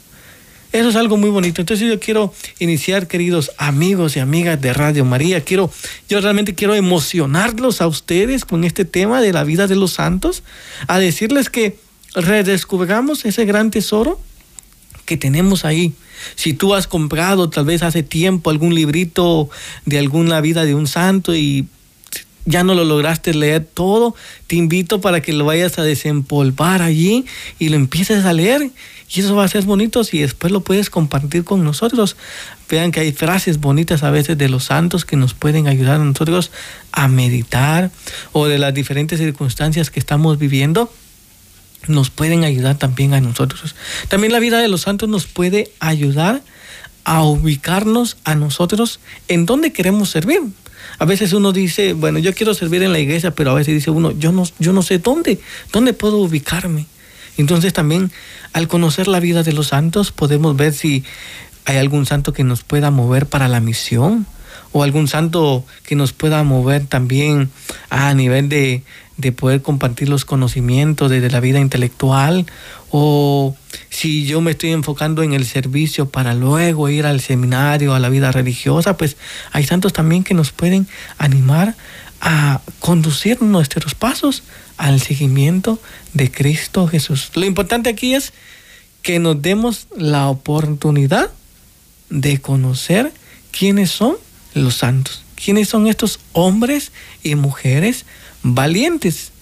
eso 0.72 0.88
es 0.88 0.96
algo 0.96 1.16
muy 1.16 1.30
bonito. 1.30 1.62
Entonces 1.62 1.88
yo 1.88 2.00
quiero 2.00 2.34
iniciar, 2.58 3.06
queridos 3.06 3.52
amigos 3.58 4.16
y 4.16 4.18
amigas 4.18 4.60
de 4.60 4.72
Radio 4.72 5.04
María, 5.04 5.40
quiero, 5.42 5.70
yo 6.08 6.20
realmente 6.20 6.56
quiero 6.56 6.74
emocionarlos 6.74 7.80
a 7.80 7.86
ustedes 7.86 8.44
con 8.44 8.64
este 8.64 8.84
tema 8.84 9.20
de 9.20 9.32
la 9.32 9.44
vida 9.44 9.68
de 9.68 9.76
los 9.76 9.92
santos, 9.92 10.42
a 10.88 10.98
decirles 10.98 11.48
que 11.48 11.78
redescubramos 12.16 13.24
ese 13.24 13.44
gran 13.44 13.70
tesoro 13.70 14.20
que 15.04 15.16
tenemos 15.16 15.64
ahí. 15.64 15.92
Si 16.36 16.52
tú 16.52 16.74
has 16.74 16.86
comprado 16.86 17.50
tal 17.50 17.64
vez 17.64 17.82
hace 17.82 18.02
tiempo 18.02 18.50
algún 18.50 18.74
librito 18.74 19.48
de 19.84 19.98
alguna 19.98 20.40
vida 20.40 20.64
de 20.64 20.74
un 20.74 20.86
santo 20.86 21.34
y 21.34 21.66
ya 22.46 22.62
no 22.62 22.74
lo 22.74 22.84
lograste 22.84 23.32
leer 23.32 23.64
todo, 23.64 24.14
te 24.46 24.56
invito 24.56 25.00
para 25.00 25.20
que 25.20 25.32
lo 25.32 25.44
vayas 25.44 25.78
a 25.78 25.82
desempolvar 25.82 26.82
allí 26.82 27.24
y 27.58 27.70
lo 27.70 27.76
empieces 27.76 28.24
a 28.24 28.32
leer 28.32 28.70
y 29.14 29.20
eso 29.20 29.34
va 29.36 29.44
a 29.44 29.48
ser 29.48 29.64
bonito 29.64 30.02
si 30.02 30.18
después 30.18 30.52
lo 30.52 30.60
puedes 30.60 30.90
compartir 30.90 31.44
con 31.44 31.62
nosotros. 31.62 32.16
Vean 32.68 32.90
que 32.90 33.00
hay 33.00 33.12
frases 33.12 33.60
bonitas 33.60 34.02
a 34.02 34.10
veces 34.10 34.36
de 34.36 34.48
los 34.48 34.64
santos 34.64 35.04
que 35.04 35.16
nos 35.16 35.34
pueden 35.34 35.68
ayudar 35.68 36.00
a 36.00 36.04
nosotros 36.04 36.50
a 36.92 37.08
meditar 37.08 37.90
o 38.32 38.46
de 38.46 38.58
las 38.58 38.74
diferentes 38.74 39.18
circunstancias 39.18 39.90
que 39.90 40.00
estamos 40.00 40.38
viviendo 40.38 40.90
nos 41.86 42.10
pueden 42.10 42.44
ayudar 42.44 42.76
también 42.76 43.14
a 43.14 43.20
nosotros. 43.20 43.74
También 44.08 44.32
la 44.32 44.38
vida 44.38 44.58
de 44.58 44.68
los 44.68 44.82
santos 44.82 45.08
nos 45.08 45.26
puede 45.26 45.70
ayudar 45.80 46.42
a 47.04 47.22
ubicarnos 47.22 48.16
a 48.24 48.34
nosotros 48.34 49.00
en 49.28 49.46
dónde 49.46 49.72
queremos 49.72 50.10
servir. 50.10 50.40
A 50.98 51.04
veces 51.04 51.32
uno 51.32 51.52
dice, 51.52 51.92
bueno, 51.92 52.18
yo 52.18 52.34
quiero 52.34 52.54
servir 52.54 52.82
en 52.82 52.92
la 52.92 52.98
iglesia, 52.98 53.34
pero 53.34 53.50
a 53.50 53.54
veces 53.54 53.74
dice 53.74 53.90
uno, 53.90 54.12
yo 54.12 54.32
no, 54.32 54.44
yo 54.58 54.72
no 54.72 54.82
sé 54.82 54.98
dónde, 54.98 55.40
dónde 55.72 55.92
puedo 55.92 56.18
ubicarme. 56.18 56.86
Entonces 57.36 57.72
también 57.72 58.12
al 58.52 58.68
conocer 58.68 59.08
la 59.08 59.20
vida 59.20 59.42
de 59.42 59.52
los 59.52 59.68
santos 59.68 60.12
podemos 60.12 60.56
ver 60.56 60.72
si 60.72 61.04
hay 61.64 61.78
algún 61.78 62.06
santo 62.06 62.32
que 62.32 62.44
nos 62.44 62.62
pueda 62.62 62.90
mover 62.90 63.26
para 63.26 63.48
la 63.48 63.60
misión 63.60 64.26
o 64.72 64.82
algún 64.82 65.08
santo 65.08 65.64
que 65.84 65.96
nos 65.96 66.12
pueda 66.12 66.42
mover 66.44 66.86
también 66.86 67.50
a 67.90 68.14
nivel 68.14 68.48
de, 68.48 68.82
de 69.16 69.32
poder 69.32 69.62
compartir 69.62 70.08
los 70.08 70.24
conocimientos 70.24 71.10
desde 71.10 71.30
la 71.30 71.40
vida 71.40 71.60
intelectual 71.60 72.46
o 72.90 73.56
si 73.90 74.24
yo 74.24 74.40
me 74.40 74.52
estoy 74.52 74.72
enfocando 74.72 75.22
en 75.22 75.32
el 75.32 75.46
servicio 75.46 76.08
para 76.08 76.34
luego 76.34 76.88
ir 76.88 77.06
al 77.06 77.20
seminario, 77.20 77.94
a 77.94 78.00
la 78.00 78.08
vida 78.08 78.32
religiosa, 78.32 78.96
pues 78.96 79.16
hay 79.52 79.64
santos 79.64 79.92
también 79.92 80.24
que 80.24 80.34
nos 80.34 80.52
pueden 80.52 80.86
animar 81.18 81.76
a 82.20 82.60
conducir 82.80 83.42
nuestros 83.42 83.94
pasos 83.94 84.42
al 84.76 85.00
seguimiento 85.00 85.78
de 86.12 86.30
Cristo 86.30 86.86
Jesús. 86.88 87.30
Lo 87.34 87.44
importante 87.44 87.90
aquí 87.90 88.14
es 88.14 88.32
que 89.02 89.18
nos 89.18 89.40
demos 89.42 89.86
la 89.96 90.28
oportunidad 90.28 91.30
de 92.10 92.40
conocer 92.40 93.12
quiénes 93.50 93.90
son 93.90 94.16
los 94.54 94.76
santos, 94.76 95.22
quiénes 95.42 95.68
son 95.68 95.86
estos 95.86 96.20
hombres 96.32 96.92
y 97.22 97.34
mujeres 97.34 98.06
valientes 98.44 99.32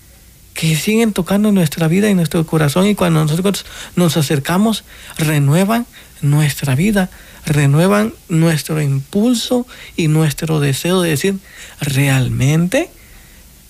que 0.54 0.76
siguen 0.76 1.12
tocando 1.12 1.52
nuestra 1.52 1.88
vida 1.88 2.08
y 2.08 2.14
nuestro 2.14 2.46
corazón 2.46 2.86
y 2.86 2.94
cuando 2.94 3.20
nosotros 3.20 3.66
nos 3.96 4.16
acercamos 4.16 4.84
renuevan 5.18 5.86
nuestra 6.20 6.74
vida, 6.74 7.10
renuevan 7.44 8.14
nuestro 8.28 8.80
impulso 8.80 9.66
y 9.96 10.08
nuestro 10.08 10.60
deseo 10.60 11.02
de 11.02 11.10
decir 11.10 11.38
realmente 11.80 12.90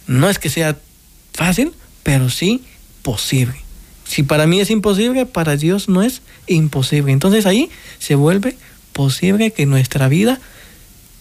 no 0.06 0.28
es 0.28 0.38
que 0.38 0.50
sea 0.50 0.76
fácil, 1.32 1.72
pero 2.02 2.28
sí 2.28 2.62
posible. 3.02 3.56
Si 4.04 4.22
para 4.22 4.46
mí 4.46 4.60
es 4.60 4.70
imposible, 4.70 5.24
para 5.24 5.56
Dios 5.56 5.88
no 5.88 6.02
es 6.02 6.20
imposible. 6.46 7.12
Entonces 7.12 7.46
ahí 7.46 7.70
se 7.98 8.16
vuelve 8.16 8.56
posible 8.92 9.52
que 9.52 9.64
nuestra 9.64 10.08
vida 10.08 10.40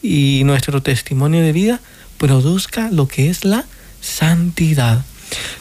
y 0.01 0.41
nuestro 0.43 0.81
testimonio 0.81 1.41
de 1.41 1.53
vida 1.53 1.79
produzca 2.17 2.89
lo 2.91 3.07
que 3.07 3.29
es 3.29 3.45
la 3.45 3.65
santidad. 4.01 5.03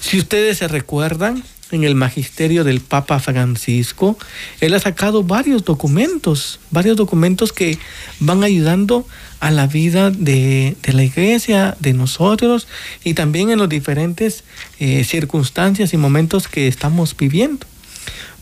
Si 0.00 0.18
ustedes 0.18 0.58
se 0.58 0.68
recuerdan, 0.68 1.44
en 1.72 1.84
el 1.84 1.94
magisterio 1.94 2.64
del 2.64 2.80
Papa 2.80 3.20
Francisco, 3.20 4.18
él 4.60 4.74
ha 4.74 4.80
sacado 4.80 5.22
varios 5.22 5.64
documentos, 5.64 6.58
varios 6.70 6.96
documentos 6.96 7.52
que 7.52 7.78
van 8.18 8.42
ayudando 8.42 9.06
a 9.40 9.50
la 9.50 9.66
vida 9.66 10.10
de, 10.10 10.76
la 10.82 11.04
iglesia, 11.04 11.76
de 11.80 11.92
nosotros 11.92 12.66
y 13.04 13.12
también 13.14 13.50
en 13.50 13.58
las 13.58 13.68
diferentes 13.68 14.44
eh, 14.78 15.04
circunstancias 15.04 15.92
y 15.94 15.96
momentos 15.96 16.48
que 16.48 16.68
estamos 16.68 17.16
viviendo. 17.16 17.66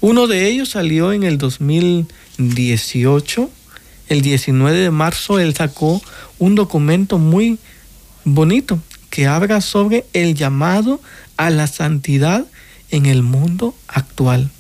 Uno 0.01 0.27
de 0.27 0.49
ellos 0.49 0.71
salió 0.71 1.13
en 1.13 1.25
el 1.25 1.37
2018, 1.39 3.51
el 4.09 4.23
19 4.23 4.79
de 4.79 4.91
marzo, 4.91 5.39
él 5.39 5.55
sacó 5.55 6.01
un 6.39 6.55
documento 6.55 7.19
muy 7.19 7.59
bonito 8.25 8.81
que 9.11 9.27
habla 9.27 9.61
sobre 9.61 10.05
el 10.13 10.35
llamado 10.35 11.01
a 11.37 11.51
la 11.51 11.67
santidad 11.67 12.47
en 12.91 13.07
el 13.07 13.23
mundo 13.23 13.75
actual. 13.87 14.51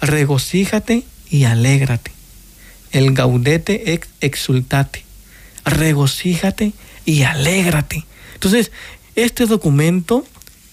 Regocíjate 0.00 1.04
y 1.30 1.44
alégrate. 1.44 2.12
El 2.90 3.14
gaudete 3.14 3.94
ex 3.94 4.08
exultate 4.20 5.04
regocíjate 5.64 6.72
y 7.04 7.22
alégrate. 7.22 8.04
Entonces, 8.34 8.70
este 9.14 9.46
documento, 9.46 10.26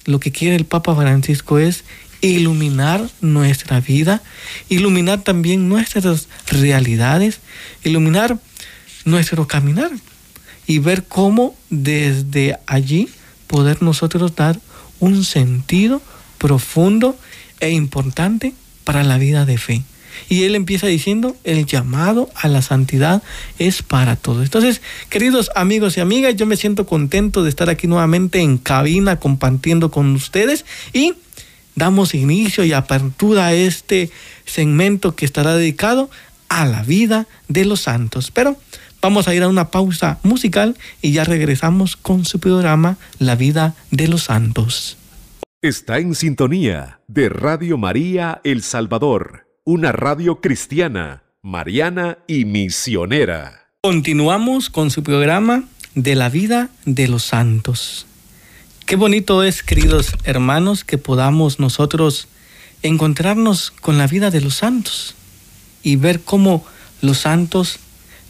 lo 0.06 0.20
que 0.20 0.32
quiere 0.32 0.56
el 0.56 0.66
Papa 0.66 0.96
Francisco 0.96 1.60
es 1.60 1.84
iluminar 2.22 3.08
nuestra 3.22 3.80
vida, 3.80 4.22
iluminar 4.68 5.22
también 5.22 5.70
nuestras 5.70 6.28
realidades, 6.48 7.40
iluminar 7.84 8.38
nuestro 9.06 9.48
caminar 9.48 9.92
y 10.70 10.78
ver 10.78 11.04
cómo 11.06 11.56
desde 11.72 12.60
allí 12.68 13.10
poder 13.48 13.82
nosotros 13.82 14.36
dar 14.36 14.60
un 15.00 15.24
sentido 15.24 16.00
profundo 16.38 17.18
e 17.60 17.72
importante 17.72 18.54
para 18.84 19.04
la 19.04 19.18
vida 19.18 19.48
de 19.48 19.58
fe. 19.58 19.82
Y 20.30 20.44
él 20.44 20.54
empieza 20.54 20.86
diciendo, 20.86 21.36
el 21.44 21.66
llamado 21.66 22.30
a 22.36 22.48
la 22.48 22.62
santidad 22.62 23.24
es 23.58 23.82
para 23.82 24.16
todos. 24.16 24.44
Entonces, 24.44 24.84
queridos 25.10 25.50
amigos 25.56 25.98
y 25.98 26.02
amigas, 26.02 26.36
yo 26.36 26.46
me 26.46 26.56
siento 26.56 26.86
contento 26.86 27.44
de 27.44 27.50
estar 27.50 27.72
aquí 27.72 27.88
nuevamente 27.88 28.40
en 28.40 28.60
cabina 28.60 29.20
compartiendo 29.20 29.90
con 29.90 30.14
ustedes 30.14 30.66
y 30.94 31.16
damos 31.74 32.14
inicio 32.14 32.64
y 32.64 32.74
apertura 32.74 33.48
a 33.48 33.54
este 33.54 34.12
segmento 34.46 35.16
que 35.16 35.26
estará 35.26 35.56
dedicado 35.56 36.12
a 36.48 36.68
la 36.68 36.84
vida 36.84 37.26
de 37.48 37.66
los 37.66 37.82
santos. 37.82 38.30
Pero 38.30 38.56
vamos 39.02 39.28
a 39.28 39.36
ir 39.36 39.44
a 39.44 39.48
una 39.48 39.72
pausa 39.72 40.20
musical 40.24 40.78
y 41.02 41.12
ya 41.12 41.24
regresamos 41.24 41.96
con 41.96 42.26
su 42.26 42.40
programa 42.40 42.98
La 43.20 43.36
vida 43.36 43.76
de 43.92 44.08
los 44.08 44.24
santos. 44.24 44.98
Está 45.62 46.00
en 46.00 46.16
sintonía 46.16 47.00
de 47.08 47.30
Radio 47.30 47.78
María 47.78 48.40
El 48.44 48.64
Salvador 48.64 49.50
una 49.72 49.92
radio 49.92 50.42
cristiana, 50.42 51.22
mariana 51.44 52.18
y 52.26 52.46
misionera. 52.46 53.68
Continuamos 53.84 54.72
con 54.72 54.90
su 54.90 55.04
programa 55.04 55.66
de 55.94 56.16
la 56.16 56.28
vida 56.30 56.72
de 56.86 57.08
los 57.08 57.24
santos. 57.24 58.08
Qué 58.88 58.96
bonito 58.96 59.44
es, 59.44 59.62
queridos 59.62 60.14
hermanos, 60.24 60.84
que 60.84 60.98
podamos 60.98 61.60
nosotros 61.60 62.28
encontrarnos 62.82 63.70
con 63.70 64.00
la 64.00 64.08
vida 64.08 64.32
de 64.32 64.42
los 64.42 64.56
santos 64.56 65.14
y 65.84 65.98
ver 65.98 66.22
cómo 66.22 66.66
los 67.02 67.20
santos 67.20 67.78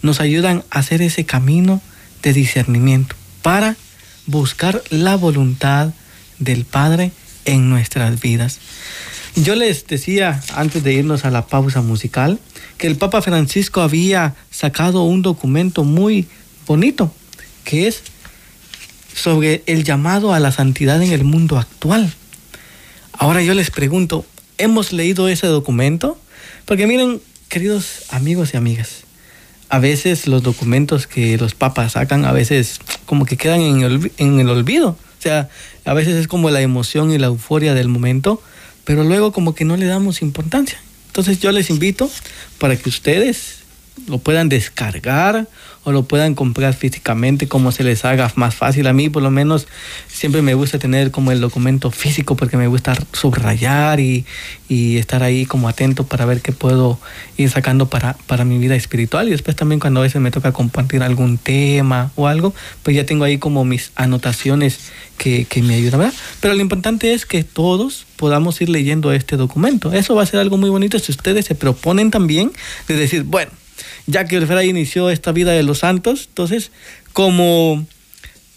nos 0.01 0.19
ayudan 0.19 0.63
a 0.71 0.79
hacer 0.79 1.01
ese 1.01 1.25
camino 1.25 1.81
de 2.21 2.33
discernimiento 2.33 3.15
para 3.41 3.75
buscar 4.25 4.83
la 4.89 5.15
voluntad 5.15 5.93
del 6.37 6.65
Padre 6.65 7.11
en 7.45 7.69
nuestras 7.69 8.19
vidas. 8.19 8.59
Yo 9.35 9.55
les 9.55 9.87
decía 9.87 10.41
antes 10.53 10.83
de 10.83 10.93
irnos 10.93 11.25
a 11.25 11.31
la 11.31 11.47
pausa 11.47 11.81
musical 11.81 12.39
que 12.77 12.87
el 12.87 12.95
Papa 12.95 13.21
Francisco 13.21 13.81
había 13.81 14.35
sacado 14.51 15.03
un 15.03 15.21
documento 15.21 15.83
muy 15.83 16.27
bonito 16.65 17.13
que 17.63 17.87
es 17.87 18.01
sobre 19.13 19.63
el 19.65 19.83
llamado 19.83 20.33
a 20.33 20.39
la 20.39 20.51
santidad 20.51 21.01
en 21.01 21.11
el 21.11 21.23
mundo 21.23 21.57
actual. 21.57 22.11
Ahora 23.13 23.43
yo 23.43 23.53
les 23.53 23.69
pregunto, 23.69 24.25
¿hemos 24.57 24.91
leído 24.91 25.27
ese 25.27 25.47
documento? 25.47 26.19
Porque 26.65 26.87
miren, 26.87 27.21
queridos 27.49 28.05
amigos 28.09 28.53
y 28.53 28.57
amigas, 28.57 29.03
a 29.69 29.79
veces 29.79 30.27
los 30.27 30.43
documentos 30.43 31.07
que 31.07 31.37
los 31.37 31.53
papas 31.53 31.93
sacan, 31.93 32.25
a 32.25 32.31
veces 32.31 32.79
como 33.05 33.25
que 33.25 33.37
quedan 33.37 33.61
en 33.61 33.81
el, 33.81 34.11
en 34.17 34.39
el 34.39 34.49
olvido. 34.49 34.89
O 34.89 35.21
sea, 35.21 35.49
a 35.85 35.93
veces 35.93 36.15
es 36.15 36.27
como 36.27 36.49
la 36.49 36.61
emoción 36.61 37.11
y 37.11 37.17
la 37.17 37.27
euforia 37.27 37.73
del 37.73 37.87
momento, 37.87 38.41
pero 38.83 39.03
luego 39.03 39.31
como 39.31 39.53
que 39.53 39.65
no 39.65 39.77
le 39.77 39.85
damos 39.85 40.21
importancia. 40.21 40.79
Entonces 41.07 41.39
yo 41.39 41.51
les 41.51 41.69
invito 41.69 42.09
para 42.57 42.75
que 42.75 42.89
ustedes 42.89 43.59
lo 44.07 44.17
puedan 44.19 44.49
descargar 44.49 45.47
o 45.89 45.91
lo 45.91 46.03
puedan 46.03 46.35
comprar 46.35 46.75
físicamente 46.75 47.47
como 47.47 47.71
se 47.71 47.83
les 47.83 48.05
haga 48.05 48.31
más 48.35 48.53
fácil. 48.53 48.85
A 48.87 48.93
mí 48.93 49.09
por 49.09 49.23
lo 49.23 49.31
menos 49.31 49.67
siempre 50.07 50.41
me 50.41 50.53
gusta 50.53 50.77
tener 50.77 51.09
como 51.09 51.31
el 51.31 51.41
documento 51.41 51.89
físico 51.89 52.35
porque 52.35 52.57
me 52.57 52.67
gusta 52.67 52.93
subrayar 53.11 53.99
y, 53.99 54.25
y 54.67 54.97
estar 54.97 55.23
ahí 55.23 55.45
como 55.45 55.67
atento 55.67 56.05
para 56.05 56.25
ver 56.25 56.41
qué 56.41 56.51
puedo 56.51 56.99
ir 57.37 57.49
sacando 57.49 57.89
para, 57.89 58.13
para 58.27 58.45
mi 58.45 58.59
vida 58.59 58.75
espiritual. 58.75 59.27
Y 59.27 59.31
después 59.31 59.55
también 59.55 59.79
cuando 59.79 59.99
a 59.99 60.03
veces 60.03 60.21
me 60.21 60.29
toca 60.29 60.51
compartir 60.51 61.01
algún 61.01 61.39
tema 61.39 62.11
o 62.15 62.27
algo, 62.27 62.53
pues 62.83 62.95
ya 62.95 63.05
tengo 63.05 63.23
ahí 63.23 63.39
como 63.39 63.65
mis 63.65 63.91
anotaciones 63.95 64.91
que, 65.17 65.45
que 65.45 65.63
me 65.63 65.73
ayudan, 65.73 66.01
¿verdad? 66.01 66.13
Pero 66.39 66.53
lo 66.53 66.61
importante 66.61 67.13
es 67.13 67.25
que 67.25 67.43
todos 67.43 68.05
podamos 68.15 68.61
ir 68.61 68.69
leyendo 68.69 69.11
este 69.11 69.37
documento. 69.37 69.91
Eso 69.91 70.13
va 70.13 70.21
a 70.21 70.25
ser 70.27 70.39
algo 70.39 70.57
muy 70.57 70.69
bonito 70.69 70.99
si 70.99 71.11
ustedes 71.11 71.45
se 71.45 71.55
proponen 71.55 72.11
también 72.11 72.51
de 72.87 72.95
decir, 72.95 73.23
bueno, 73.23 73.51
ya 74.09 74.25
que 74.25 74.37
el 74.37 74.47
Fray 74.47 74.69
inició 74.69 75.09
esta 75.09 75.31
vida 75.31 75.51
de 75.51 75.63
los 75.63 75.79
santos, 75.79 76.25
entonces 76.29 76.71
como 77.13 77.85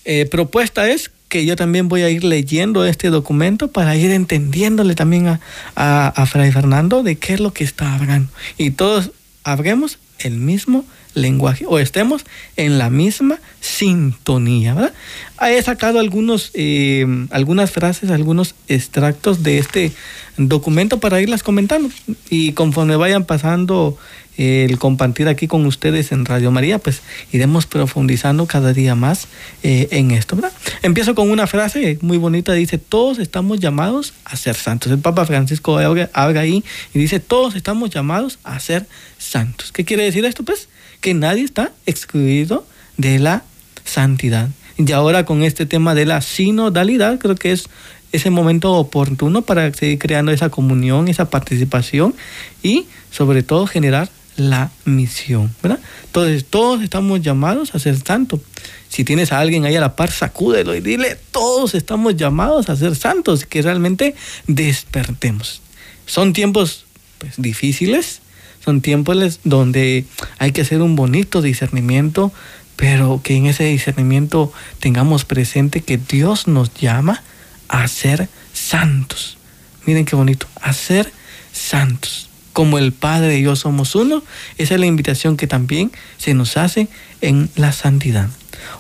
eh, 0.04 0.26
propuesta 0.30 0.88
es 0.88 1.10
que 1.28 1.46
yo 1.46 1.56
también 1.56 1.88
voy 1.88 2.02
a 2.02 2.10
ir 2.10 2.24
leyendo 2.24 2.84
este 2.84 3.08
documento 3.08 3.68
para 3.68 3.96
ir 3.96 4.10
entendiéndole 4.10 4.94
también 4.94 5.28
a, 5.28 5.40
a, 5.74 6.26
Fray 6.26 6.52
Fernando 6.52 7.02
de 7.02 7.16
qué 7.16 7.34
es 7.34 7.40
lo 7.40 7.54
que 7.54 7.64
está 7.64 7.94
hablando. 7.94 8.30
Y 8.58 8.72
todos 8.72 9.12
hablemos 9.42 9.98
el 10.18 10.34
mismo 10.34 10.84
lenguaje 11.14 11.64
o 11.66 11.78
estemos 11.78 12.24
en 12.56 12.78
la 12.78 12.90
misma 12.90 13.38
sintonía. 13.60 14.74
¿verdad? 14.74 14.92
He 15.40 15.62
sacado 15.62 16.00
algunos, 16.00 16.50
eh, 16.54 17.06
algunas 17.30 17.70
frases, 17.70 18.10
algunos 18.10 18.54
extractos 18.68 19.42
de 19.42 19.58
este 19.58 19.92
documento 20.36 21.00
para 21.00 21.20
irlas 21.20 21.42
comentando 21.42 21.90
y 22.30 22.52
conforme 22.52 22.96
vayan 22.96 23.24
pasando 23.24 23.98
el 24.36 24.78
compartir 24.78 25.28
aquí 25.28 25.46
con 25.46 25.66
ustedes 25.66 26.12
en 26.12 26.24
Radio 26.24 26.50
María, 26.50 26.78
pues 26.78 27.02
iremos 27.32 27.66
profundizando 27.66 28.46
cada 28.46 28.72
día 28.72 28.94
más 28.94 29.28
eh, 29.62 29.88
en 29.90 30.10
esto. 30.10 30.38
Empiezo 30.82 31.14
con 31.14 31.30
una 31.30 31.46
frase 31.46 31.98
muy 32.00 32.16
bonita, 32.16 32.52
dice, 32.52 32.78
todos 32.78 33.18
estamos 33.18 33.60
llamados 33.60 34.14
a 34.24 34.36
ser 34.36 34.54
santos. 34.54 34.90
El 34.90 34.98
Papa 34.98 35.26
Francisco 35.26 35.78
habla 35.78 36.40
ahí 36.40 36.64
y 36.94 36.98
dice, 36.98 37.20
todos 37.20 37.54
estamos 37.54 37.90
llamados 37.90 38.38
a 38.44 38.58
ser 38.60 38.86
santos. 39.18 39.72
¿Qué 39.72 39.84
quiere 39.84 40.04
decir 40.04 40.24
esto? 40.24 40.42
Pues 40.42 40.68
que 41.00 41.14
nadie 41.14 41.42
está 41.42 41.72
excluido 41.86 42.66
de 42.96 43.18
la 43.18 43.42
santidad. 43.84 44.48
Y 44.78 44.90
ahora 44.92 45.24
con 45.24 45.42
este 45.42 45.66
tema 45.66 45.94
de 45.94 46.06
la 46.06 46.20
sinodalidad, 46.22 47.18
creo 47.18 47.34
que 47.34 47.52
es 47.52 47.68
ese 48.12 48.30
momento 48.30 48.72
oportuno 48.74 49.42
para 49.42 49.72
seguir 49.74 49.98
creando 49.98 50.32
esa 50.32 50.50
comunión, 50.50 51.08
esa 51.08 51.30
participación 51.30 52.14
y 52.62 52.86
sobre 53.10 53.42
todo 53.42 53.66
generar 53.66 54.10
la 54.36 54.70
misión, 54.84 55.54
¿verdad? 55.62 55.80
Entonces 56.04 56.44
todos 56.44 56.82
estamos 56.82 57.20
llamados 57.20 57.74
a 57.74 57.78
ser 57.78 57.96
santos. 57.98 58.40
Si 58.88 59.04
tienes 59.04 59.32
a 59.32 59.38
alguien 59.38 59.64
ahí 59.64 59.76
a 59.76 59.80
la 59.80 59.96
par, 59.96 60.10
sacúdelo 60.10 60.74
y 60.74 60.80
dile, 60.80 61.18
todos 61.30 61.74
estamos 61.74 62.16
llamados 62.16 62.68
a 62.68 62.76
ser 62.76 62.94
santos, 62.94 63.46
que 63.46 63.62
realmente 63.62 64.14
despertemos. 64.46 65.62
Son 66.06 66.32
tiempos 66.32 66.84
pues, 67.18 67.34
difíciles, 67.36 68.20
son 68.64 68.80
tiempos 68.80 69.40
donde 69.44 70.04
hay 70.38 70.52
que 70.52 70.60
hacer 70.60 70.82
un 70.82 70.96
bonito 70.96 71.42
discernimiento, 71.42 72.32
pero 72.76 73.20
que 73.22 73.34
en 73.34 73.46
ese 73.46 73.64
discernimiento 73.64 74.52
tengamos 74.80 75.24
presente 75.24 75.80
que 75.80 75.98
Dios 75.98 76.46
nos 76.46 76.72
llama 76.74 77.22
a 77.68 77.86
ser 77.88 78.28
santos. 78.52 79.38
Miren 79.86 80.04
qué 80.04 80.16
bonito, 80.16 80.46
a 80.60 80.72
ser 80.72 81.10
santos. 81.52 82.28
Como 82.52 82.78
el 82.78 82.92
Padre 82.92 83.38
y 83.38 83.42
yo 83.42 83.56
somos 83.56 83.94
uno, 83.94 84.22
esa 84.58 84.74
es 84.74 84.80
la 84.80 84.86
invitación 84.86 85.36
que 85.36 85.46
también 85.46 85.90
se 86.18 86.34
nos 86.34 86.56
hace 86.56 86.88
en 87.20 87.48
la 87.56 87.72
santidad. 87.72 88.28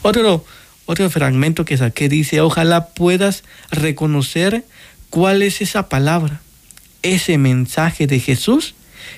Otro, 0.02 0.44
otro 0.86 1.08
fragmento 1.10 1.64
que 1.64 1.76
saqué 1.76 2.08
dice, 2.08 2.40
ojalá 2.40 2.88
puedas 2.88 3.44
reconocer 3.70 4.64
cuál 5.10 5.42
es 5.42 5.60
esa 5.60 5.88
palabra, 5.88 6.40
ese 7.02 7.38
mensaje 7.38 8.06
de 8.06 8.20
Jesús 8.20 8.74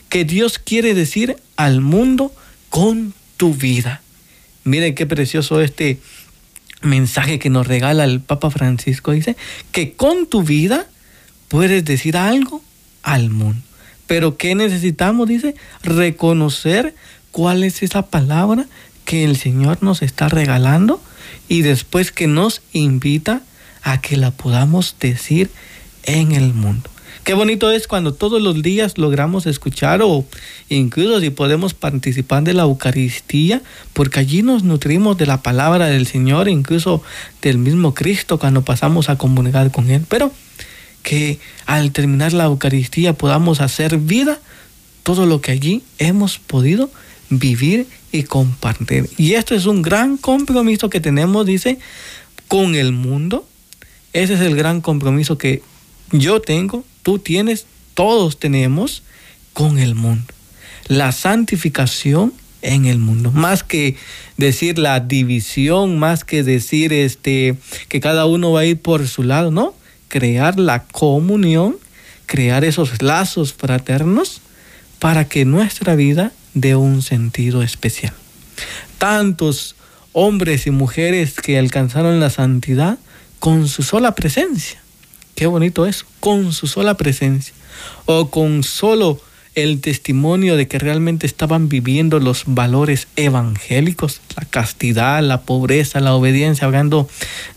que 0.08 0.24
Dios 0.24 0.58
quiere 0.58 0.94
decir 0.94 1.36
al 1.56 1.80
mundo 1.80 2.32
con 2.70 3.14
tu 3.36 3.54
vida. 3.54 4.02
Miren 4.64 4.94
qué 4.94 5.06
precioso 5.06 5.60
este 5.60 5.98
mensaje 6.82 7.38
que 7.38 7.50
nos 7.50 7.66
regala 7.66 8.04
el 8.04 8.20
Papa 8.20 8.50
Francisco. 8.50 9.12
Dice 9.12 9.36
que 9.72 9.92
con 9.94 10.26
tu 10.26 10.42
vida 10.42 10.86
puedes 11.48 11.84
decir 11.84 12.16
algo 12.16 12.62
al 13.02 13.30
mundo. 13.30 13.60
Pero 14.06 14.36
¿qué 14.36 14.54
necesitamos? 14.54 15.28
Dice, 15.28 15.54
reconocer 15.82 16.94
cuál 17.30 17.64
es 17.64 17.82
esa 17.82 18.06
palabra 18.06 18.66
que 19.04 19.24
el 19.24 19.36
Señor 19.36 19.82
nos 19.82 20.02
está 20.02 20.28
regalando 20.28 21.00
y 21.48 21.62
después 21.62 22.12
que 22.12 22.26
nos 22.26 22.62
invita 22.72 23.42
a 23.82 24.00
que 24.00 24.16
la 24.16 24.30
podamos 24.30 24.96
decir 24.98 25.50
en 26.04 26.32
el 26.32 26.54
mundo. 26.54 26.90
Qué 27.24 27.32
bonito 27.32 27.70
es 27.70 27.88
cuando 27.88 28.12
todos 28.12 28.42
los 28.42 28.62
días 28.62 28.98
logramos 28.98 29.46
escuchar 29.46 30.02
o 30.02 30.26
incluso 30.68 31.20
si 31.20 31.30
podemos 31.30 31.72
participar 31.72 32.42
de 32.42 32.52
la 32.52 32.64
Eucaristía, 32.64 33.62
porque 33.94 34.20
allí 34.20 34.42
nos 34.42 34.62
nutrimos 34.62 35.16
de 35.16 35.24
la 35.24 35.40
palabra 35.40 35.86
del 35.86 36.06
Señor, 36.06 36.50
incluso 36.50 37.02
del 37.40 37.56
mismo 37.56 37.94
Cristo 37.94 38.38
cuando 38.38 38.62
pasamos 38.62 39.08
a 39.08 39.16
comunicar 39.16 39.70
con 39.70 39.90
Él. 39.90 40.04
Pero 40.06 40.32
que 41.04 41.38
al 41.66 41.92
terminar 41.92 42.32
la 42.32 42.46
Eucaristía 42.46 43.12
podamos 43.12 43.60
hacer 43.60 43.98
vida 43.98 44.40
todo 45.04 45.26
lo 45.26 45.40
que 45.40 45.52
allí 45.52 45.84
hemos 45.98 46.40
podido 46.40 46.90
vivir 47.30 47.86
y 48.10 48.24
compartir. 48.24 49.08
Y 49.16 49.34
esto 49.34 49.54
es 49.54 49.66
un 49.66 49.82
gran 49.82 50.16
compromiso 50.16 50.90
que 50.90 50.98
tenemos, 50.98 51.46
dice, 51.46 51.78
con 52.48 52.74
el 52.74 52.90
mundo. 52.90 53.46
Ese 54.12 54.34
es 54.34 54.40
el 54.40 54.56
gran 54.56 54.80
compromiso 54.80 55.38
que 55.38 55.62
yo 56.10 56.40
tengo 56.40 56.84
tú 57.04 57.20
tienes, 57.20 57.66
todos 57.94 58.40
tenemos 58.40 59.04
con 59.52 59.78
el 59.78 59.94
mundo. 59.94 60.34
La 60.88 61.12
santificación 61.12 62.32
en 62.62 62.86
el 62.86 62.98
mundo, 62.98 63.30
más 63.30 63.62
que 63.62 63.96
decir 64.38 64.78
la 64.78 64.98
división, 64.98 65.98
más 65.98 66.24
que 66.24 66.42
decir 66.42 66.92
este 66.92 67.56
que 67.88 68.00
cada 68.00 68.26
uno 68.26 68.52
va 68.52 68.60
a 68.60 68.66
ir 68.66 68.80
por 68.80 69.06
su 69.06 69.22
lado, 69.22 69.50
no, 69.50 69.74
crear 70.14 70.60
la 70.60 70.84
comunión, 70.84 71.74
crear 72.26 72.64
esos 72.64 73.02
lazos 73.02 73.52
fraternos 73.52 74.42
para 75.00 75.24
que 75.24 75.44
nuestra 75.44 75.96
vida 75.96 76.30
dé 76.54 76.76
un 76.76 77.02
sentido 77.02 77.64
especial. 77.64 78.12
Tantos 78.98 79.74
hombres 80.12 80.68
y 80.68 80.70
mujeres 80.70 81.34
que 81.34 81.58
alcanzaron 81.58 82.20
la 82.20 82.30
santidad 82.30 83.00
con 83.40 83.66
su 83.66 83.82
sola 83.82 84.14
presencia. 84.14 84.80
Qué 85.34 85.48
bonito 85.48 85.84
eso, 85.84 86.06
con 86.20 86.52
su 86.52 86.68
sola 86.68 86.96
presencia 86.96 87.52
o 88.06 88.30
con 88.30 88.62
solo 88.62 89.20
el 89.54 89.80
testimonio 89.80 90.56
de 90.56 90.66
que 90.66 90.78
realmente 90.78 91.26
estaban 91.26 91.68
viviendo 91.68 92.18
los 92.18 92.44
valores 92.46 93.06
evangélicos, 93.16 94.20
la 94.36 94.44
castidad, 94.44 95.22
la 95.22 95.42
pobreza, 95.42 96.00
la 96.00 96.14
obediencia, 96.14 96.66
hablando 96.66 97.08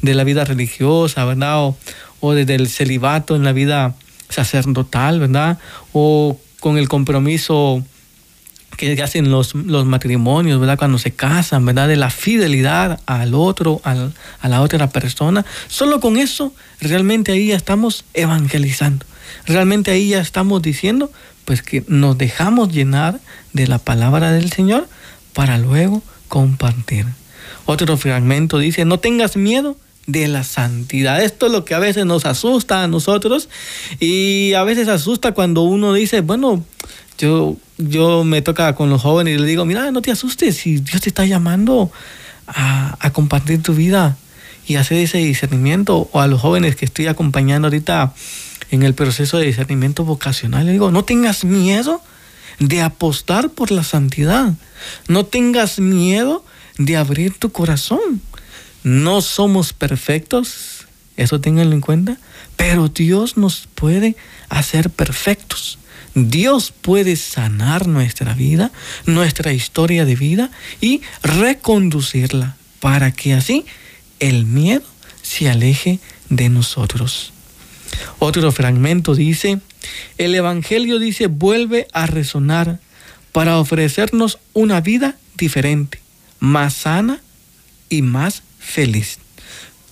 de 0.02 0.13
la 0.13 0.24
vida 0.24 0.46
religiosa, 0.46 1.26
¿verdad? 1.26 1.63
O, 1.63 1.78
o 2.20 2.34
desde 2.34 2.56
el 2.56 2.68
celibato 2.68 3.36
en 3.36 3.44
la 3.44 3.54
vida 3.54 3.96
sacerdotal, 4.30 5.20
¿verdad? 5.20 5.58
O 5.94 6.40
con 6.60 6.78
el 6.78 6.88
compromiso 6.88 7.84
que 8.78 9.02
hacen 9.02 9.32
los, 9.32 9.56
los, 9.56 9.86
matrimonios, 9.86 10.60
¿verdad? 10.60 10.78
Cuando 10.78 11.00
se 11.00 11.12
casan, 11.12 11.66
¿verdad? 11.66 11.88
De 11.88 11.96
la 11.96 12.12
fidelidad 12.12 13.00
al 13.08 13.34
otro, 13.34 13.82
al, 13.84 14.14
a 14.40 14.48
la 14.48 14.62
otra 14.62 14.90
persona. 14.90 15.46
Solo 15.68 16.00
con 16.00 16.18
eso, 16.18 16.54
realmente 16.80 17.32
ahí 17.32 17.48
ya 17.48 17.56
estamos 17.56 18.06
evangelizando. 18.14 19.06
Realmente 19.46 19.92
ahí 19.92 20.10
ya 20.10 20.20
estamos 20.20 20.62
diciendo, 20.62 21.12
pues 21.44 21.64
que 21.64 21.84
nos 21.88 22.18
dejamos 22.18 22.72
llenar 22.72 23.20
de 23.54 23.68
la 23.68 23.80
palabra 23.80 24.32
del 24.32 24.52
Señor 24.52 24.88
para 25.34 25.58
luego 25.58 26.04
compartir. 26.28 27.06
Otro 27.66 27.98
fragmento 27.98 28.60
dice, 28.60 28.86
no 28.86 29.00
tengas 29.00 29.38
miedo 29.38 29.76
de 30.08 30.28
la 30.28 30.43
santidad. 30.43 31.22
Esto 31.22 31.46
es 31.48 31.52
lo 31.52 31.65
que 31.65 31.76
a 31.76 31.80
veces 31.80 32.06
nos 32.06 32.26
asusta 32.26 32.84
a 32.84 32.88
nosotros 32.88 33.50
y 34.00 34.54
a 34.54 34.63
veces 34.63 34.88
asusta 34.88 35.34
cuando 35.34 35.62
uno 35.63 35.93
dice, 35.93 36.22
bueno, 36.22 36.63
yo, 37.17 37.58
yo 37.78 38.24
me 38.24 38.41
toca 38.41 38.74
con 38.74 38.89
los 38.89 39.02
jóvenes 39.02 39.36
y 39.36 39.38
les 39.38 39.48
digo, 39.48 39.65
mira, 39.65 39.91
no 39.91 40.02
te 40.02 40.12
asustes, 40.12 40.56
si 40.56 40.78
Dios 40.78 41.02
te 41.02 41.10
está 41.10 41.26
llamando 41.26 41.91
a, 42.48 42.98
a 43.06 43.12
compartir 43.12 43.62
tu 43.62 43.74
vida 43.74 44.17
y 44.65 44.76
hacer 44.76 44.98
ese 44.98 45.20
discernimiento, 45.20 46.10
o 46.12 46.22
a 46.22 46.28
los 46.28 46.41
jóvenes 46.41 46.76
que 46.76 46.86
estoy 46.86 47.08
acompañando 47.08 47.67
ahorita 47.67 48.13
en 48.72 48.84
el 48.84 48.93
proceso 48.93 49.38
de 49.38 49.46
discernimiento 49.46 50.06
vocacional, 50.06 50.65
le 50.65 50.74
digo, 50.74 50.91
no 50.91 51.04
tengas 51.04 51.43
miedo 51.43 52.02
de 52.60 52.82
apostar 52.82 53.50
por 53.50 53.72
la 53.72 53.84
santidad, 53.84 54.54
no 55.08 55.26
tengas 55.26 55.80
miedo 55.80 56.43
de 56.78 56.98
abrir 56.98 57.38
tu 57.38 57.52
corazón. 57.52 58.22
No 58.88 59.19
somos 59.19 59.73
perfectos, 59.73 60.88
eso 61.17 61.41
ténganlo 61.41 61.76
en 61.76 61.82
cuenta, 61.82 62.19
pero 62.56 62.88
Dios 62.88 63.36
nos 63.36 63.67
puede 63.76 64.15
hacer 64.47 64.89
perfectos. 64.89 65.78
Dios 66.15 66.71
puede 66.71 67.17
sanar 67.17 67.86
nuestra 67.88 68.34
vida, 68.34 68.71
nuestra 69.06 69.52
historia 69.52 70.06
de 70.06 70.15
vida 70.15 70.52
y 70.80 71.02
reconducirla 71.21 72.56
para 72.80 73.12
que 73.12 73.34
así 73.34 73.65
el 74.21 74.45
miedo 74.45 74.86
se 75.21 75.50
aleje 75.50 76.00
de 76.30 76.47
nosotros. 76.47 77.34
Otro 78.19 78.54
fragmento 78.54 79.15
dice, 79.15 79.60
el 80.17 80.34
Evangelio 80.34 80.97
dice, 80.97 81.28
vuelve 81.28 81.88
a 81.91 82.06
resonar 82.06 82.80
para 83.34 83.60
ofrecernos 83.60 84.39
una 84.54 84.80
vida 84.80 85.17
diferente, 85.36 86.00
más 86.39 86.73
sana 86.73 87.19
y 87.89 88.02
más 88.02 88.43
feliz. 88.68 89.20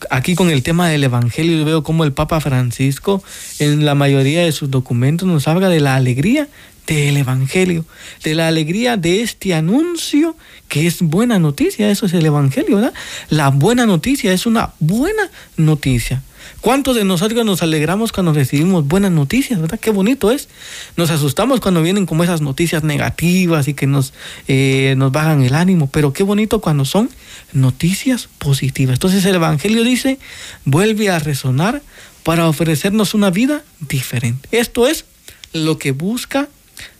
Aquí 0.10 0.36
con 0.36 0.52
el 0.52 0.62
tema 0.62 0.90
del 0.90 1.04
Evangelio 1.04 1.64
veo 1.64 1.82
como 1.82 2.04
el 2.04 2.12
Papa 2.12 2.42
Francisco 2.42 3.24
en 3.60 3.86
la 3.86 3.96
mayoría 3.96 4.44
de 4.44 4.52
sus 4.52 4.70
documentos 4.70 5.28
nos 5.28 5.48
habla 5.48 5.70
de 5.70 5.80
la 5.80 5.96
alegría 5.96 6.50
del 6.86 7.18
Evangelio, 7.18 7.86
de 8.24 8.36
la 8.36 8.48
alegría 8.48 8.98
de 8.98 9.22
este 9.22 9.56
anuncio 9.56 10.36
que 10.68 10.86
es 10.86 11.02
buena 11.02 11.40
noticia, 11.40 11.90
eso 11.90 12.06
es 12.06 12.14
el 12.14 12.26
Evangelio, 12.26 12.76
¿verdad? 12.76 12.94
La 13.30 13.50
buena 13.50 13.86
noticia 13.86 14.34
es 14.34 14.46
una 14.46 14.74
buena 14.80 15.32
noticia. 15.58 16.22
¿Cuántos 16.66 16.96
de 16.96 17.04
nosotros 17.04 17.46
nos 17.46 17.62
alegramos 17.62 18.12
cuando 18.12 18.34
recibimos 18.34 18.88
buenas 18.88 19.12
noticias, 19.12 19.62
verdad? 19.62 19.80
Qué 19.80 19.92
bonito 19.92 20.32
es. 20.32 20.50
Nos 20.98 21.12
asustamos 21.12 21.60
cuando 21.60 21.84
vienen 21.84 22.08
como 22.08 22.24
esas 22.24 22.42
noticias 22.42 22.84
negativas 22.84 23.68
y 23.68 23.76
que 23.76 23.86
nos, 23.86 24.14
eh, 24.48 24.96
nos 24.98 25.12
bajan 25.12 25.44
el 25.44 25.54
ánimo, 25.54 25.92
pero 25.92 26.12
qué 26.12 26.24
bonito 26.24 26.62
cuando 26.62 26.84
son 26.84 27.12
noticias 27.54 28.30
positivas. 28.40 28.96
Entonces 28.96 29.24
el 29.26 29.36
Evangelio 29.36 29.84
dice, 29.84 30.18
vuelve 30.64 31.12
a 31.12 31.20
resonar 31.20 31.84
para 32.24 32.48
ofrecernos 32.48 33.14
una 33.14 33.30
vida 33.30 33.62
diferente. 33.80 34.50
Esto 34.52 34.88
es 34.88 35.06
lo 35.54 35.78
que 35.78 35.92
busca 35.92 36.50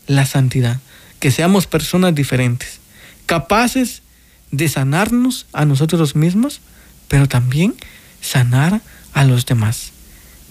la 0.06 0.28
santidad, 0.28 0.80
que 1.20 1.32
seamos 1.32 1.66
personas 1.66 2.14
diferentes, 2.14 2.82
capaces 3.26 4.04
de 4.52 4.70
sanarnos 4.70 5.48
a 5.54 5.66
nosotros 5.66 6.16
mismos, 6.16 6.62
pero 7.08 7.28
también 7.28 7.74
sanar 8.22 8.76
a 8.76 8.82
los 9.24 9.46
demás, 9.46 9.92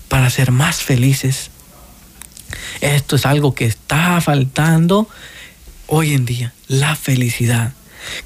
para 0.08 0.30
ser 0.30 0.50
más 0.50 0.76
felices. 0.76 1.50
Esto 2.80 3.16
es 3.16 3.26
algo 3.26 3.54
que 3.54 3.66
está 3.66 4.20
faltando 4.20 5.08
hoy 5.86 6.14
en 6.14 6.24
día, 6.24 6.52
la 6.68 6.96
felicidad. 6.96 7.72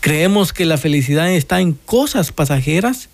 Creemos 0.01 0.53
que 0.53 0.65
la 0.65 0.79
felicidad 0.79 1.31
está 1.31 1.61
en 1.61 1.73
cosas 1.73 2.33
pasajeras, 2.33 3.09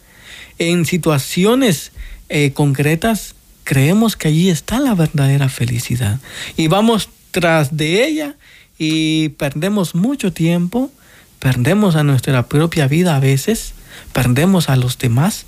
en 0.58 0.86
situaciones 0.86 1.92
eh, 2.28 2.52
concretas. 2.52 3.34
Creemos 3.64 4.16
que 4.16 4.28
allí 4.28 4.50
está 4.50 4.80
la 4.80 4.94
verdadera 4.94 5.48
felicidad. 5.48 6.20
Y 6.56 6.68
vamos 6.68 7.08
tras 7.30 7.76
de 7.76 8.06
ella 8.06 8.36
y 8.78 9.30
perdemos 9.30 9.94
mucho 9.94 10.32
tiempo, 10.32 10.90
perdemos 11.38 11.96
a 11.96 12.04
nuestra 12.04 12.46
propia 12.46 12.86
vida 12.88 13.16
a 13.16 13.20
veces, 13.20 13.72
perdemos 14.12 14.68
a 14.68 14.76
los 14.76 14.98
demás, 14.98 15.46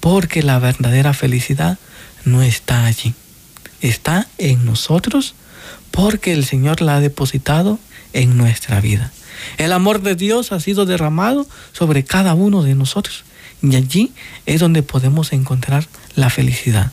porque 0.00 0.42
la 0.42 0.58
verdadera 0.58 1.14
felicidad 1.14 1.78
no 2.24 2.42
está 2.42 2.86
allí. 2.86 3.14
Está 3.80 4.26
en 4.38 4.64
nosotros 4.64 5.34
porque 5.90 6.32
el 6.32 6.44
Señor 6.44 6.80
la 6.80 6.96
ha 6.96 7.00
depositado 7.00 7.78
en 8.12 8.36
nuestra 8.36 8.80
vida. 8.80 9.12
El 9.56 9.72
amor 9.72 10.02
de 10.02 10.14
Dios 10.14 10.52
ha 10.52 10.60
sido 10.60 10.84
derramado 10.84 11.46
sobre 11.72 12.04
cada 12.04 12.34
uno 12.34 12.62
de 12.62 12.74
nosotros 12.74 13.24
y 13.62 13.76
allí 13.76 14.12
es 14.46 14.60
donde 14.60 14.82
podemos 14.82 15.32
encontrar 15.32 15.86
la 16.14 16.30
felicidad. 16.30 16.92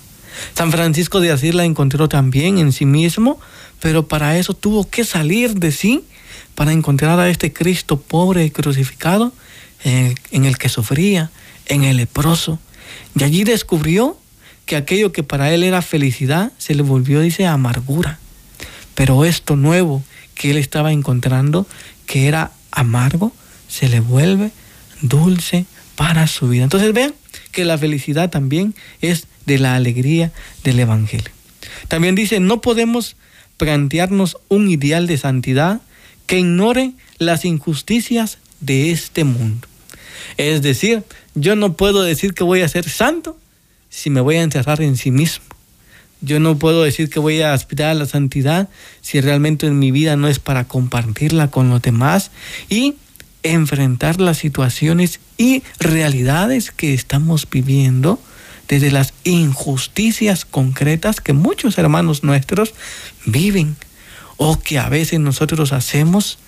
San 0.54 0.72
Francisco 0.72 1.20
de 1.20 1.32
Asís 1.32 1.56
la 1.56 1.66
encontró 1.66 2.08
también 2.10 2.58
en 2.58 2.72
sí 2.72 2.86
mismo, 2.86 3.40
pero 3.80 4.08
para 4.08 4.38
eso 4.38 4.54
tuvo 4.54 4.90
que 4.90 5.04
salir 5.04 5.56
de 5.56 5.72
sí 5.72 6.04
para 6.56 6.72
encontrar 6.72 7.20
a 7.20 7.30
este 7.30 7.54
Cristo 7.54 8.00
pobre 8.00 8.46
y 8.46 8.52
crucificado 8.52 9.34
en 9.84 10.46
el, 10.46 10.58
que 10.58 10.70
sufría, 10.70 11.32
en 11.68 11.84
el 11.84 11.98
leproso. 11.98 12.60
Y 13.16 13.24
allí 13.24 13.44
descubrió 13.44 14.18
que 14.66 14.76
aquello 14.76 15.12
que 15.12 15.24
para 15.24 15.54
él 15.54 15.64
era 15.64 15.82
felicidad 15.82 16.52
se 16.58 16.76
le 16.76 16.84
volvió, 16.84 17.22
dice, 17.22 17.46
amargura. 17.46 18.20
Pero 18.96 19.26
esto 19.26 19.56
nuevo 19.56 20.04
que 20.36 20.52
él 20.52 20.58
estaba 20.58 20.92
encontrando, 20.92 21.68
que 22.06 22.28
era 22.28 22.52
amargo, 22.72 23.32
se 23.68 23.90
le 23.90 24.00
vuelve 24.00 24.52
dulce 25.02 25.66
para 25.96 26.28
su 26.28 26.50
vida. 26.50 26.64
Entonces 26.64 26.94
vean 26.94 27.14
que 27.52 27.66
la 27.66 27.78
felicidad 27.78 28.30
también 28.30 28.76
es 29.02 29.28
de 29.46 29.58
la 29.58 29.76
alegría 29.76 30.32
del 30.64 30.80
Evangelio. 30.80 31.32
También 31.88 32.16
dice, 32.16 32.40
no 32.40 32.62
podemos 32.62 33.16
plantearnos 33.58 34.38
un 34.50 34.70
ideal 34.70 35.08
de 35.08 35.18
santidad 35.18 35.82
que 36.26 36.40
ignore 36.40 36.92
las 37.18 37.46
injusticias 37.46 38.38
de 38.60 38.92
este 38.92 39.24
mundo. 39.24 39.68
Es 40.38 40.62
decir, 40.62 41.04
yo 41.40 41.56
no 41.56 41.74
puedo 41.74 42.02
decir 42.02 42.34
que 42.34 42.44
voy 42.44 42.62
a 42.62 42.68
ser 42.68 42.90
santo 42.90 43.38
si 43.90 44.10
me 44.10 44.22
voy 44.22 44.38
a 44.38 44.42
encerrar 44.42 44.82
en 44.82 44.98
sí 44.98 45.12
mismo. 45.12 45.46
Yo 46.20 46.40
no 46.40 46.58
puedo 46.58 46.82
decir 46.82 47.10
que 47.12 47.20
voy 47.20 47.42
a 47.42 47.54
aspirar 47.54 47.92
a 47.92 47.94
la 47.94 48.08
santidad 48.08 48.70
si 49.02 49.22
realmente 49.22 49.68
en 49.68 49.78
mi 49.78 49.92
vida 49.92 50.16
no 50.16 50.28
es 50.28 50.40
para 50.40 50.68
compartirla 50.68 51.52
con 51.52 51.70
los 51.70 51.82
demás 51.84 52.32
y 52.70 52.96
enfrentar 53.44 54.20
las 54.20 54.40
situaciones 54.40 55.20
y 55.38 55.62
realidades 55.80 56.72
que 56.72 56.96
estamos 56.96 57.48
viviendo 57.50 58.20
desde 58.68 58.90
las 58.90 59.14
injusticias 59.24 60.44
concretas 60.44 61.22
que 61.22 61.34
muchos 61.34 61.78
hermanos 61.78 62.24
nuestros 62.24 62.74
viven 63.26 63.76
o 64.38 64.60
que 64.60 64.80
a 64.80 64.90
veces 64.90 65.20
nosotros 65.20 65.72
hacemos 65.72 66.40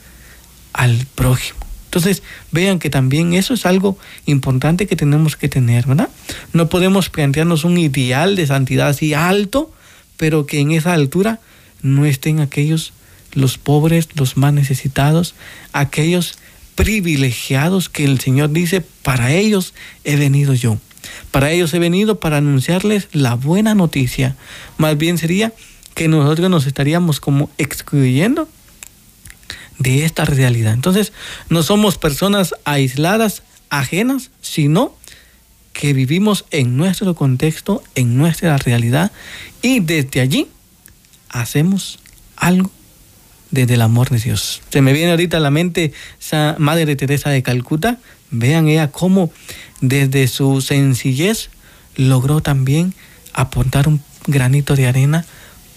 al 0.73 1.05
prójimo. 1.13 1.58
Entonces, 1.89 2.21
vean 2.51 2.77
que 2.77 2.91
también 2.91 3.33
eso 3.33 3.55
es 3.55 3.65
algo 3.65 3.97
importante 4.27 4.85
que 4.85 4.95
tenemos 4.95 5.35
que 5.35 5.49
tener, 5.49 5.87
¿verdad? 5.87 6.09
No 6.53 6.69
podemos 6.69 7.09
plantearnos 7.09 7.63
un 7.63 7.79
ideal 7.79 8.35
de 8.35 8.45
santidad 8.45 8.89
así 8.89 9.15
alto, 9.15 9.73
pero 10.15 10.45
que 10.45 10.59
en 10.59 10.69
esa 10.69 10.93
altura 10.93 11.39
no 11.81 12.05
estén 12.05 12.41
aquellos, 12.41 12.93
los 13.33 13.57
pobres, 13.57 14.09
los 14.13 14.37
más 14.37 14.53
necesitados, 14.53 15.33
aquellos 15.73 16.37
privilegiados 16.75 17.89
que 17.89 18.05
el 18.05 18.19
Señor 18.19 18.51
dice, 18.51 18.81
para 19.01 19.33
ellos 19.33 19.73
he 20.03 20.15
venido 20.15 20.53
yo. 20.53 20.77
Para 21.31 21.49
ellos 21.49 21.73
he 21.73 21.79
venido 21.79 22.19
para 22.19 22.37
anunciarles 22.37 23.07
la 23.13 23.33
buena 23.33 23.73
noticia. 23.73 24.35
Más 24.77 24.95
bien 24.95 25.17
sería 25.17 25.53
que 25.95 26.07
nosotros 26.07 26.51
nos 26.51 26.67
estaríamos 26.67 27.19
como 27.19 27.49
excluyendo 27.57 28.47
de 29.79 30.05
esta 30.05 30.25
realidad. 30.25 30.73
Entonces, 30.73 31.11
no 31.49 31.63
somos 31.63 31.97
personas 31.97 32.53
aisladas, 32.65 33.43
ajenas, 33.69 34.29
sino 34.41 34.95
que 35.73 35.93
vivimos 35.93 36.45
en 36.51 36.77
nuestro 36.77 37.15
contexto, 37.15 37.81
en 37.95 38.17
nuestra 38.17 38.57
realidad, 38.57 39.11
y 39.61 39.79
desde 39.79 40.21
allí 40.21 40.47
hacemos 41.29 41.99
algo 42.35 42.69
desde 43.51 43.75
el 43.75 43.81
amor 43.81 44.09
de 44.09 44.19
Dios. 44.19 44.61
Se 44.69 44.81
me 44.81 44.93
viene 44.93 45.11
ahorita 45.11 45.37
a 45.37 45.39
la 45.39 45.51
mente 45.51 45.93
esa 46.19 46.55
Madre 46.59 46.95
Teresa 46.95 47.29
de 47.29 47.41
Calcuta. 47.41 47.97
Vean 48.29 48.67
ella 48.67 48.91
cómo 48.91 49.31
desde 49.81 50.27
su 50.27 50.61
sencillez 50.61 51.49
logró 51.95 52.41
también 52.41 52.93
aportar 53.33 53.87
un 53.87 54.01
granito 54.27 54.75
de 54.75 54.87
arena 54.87 55.25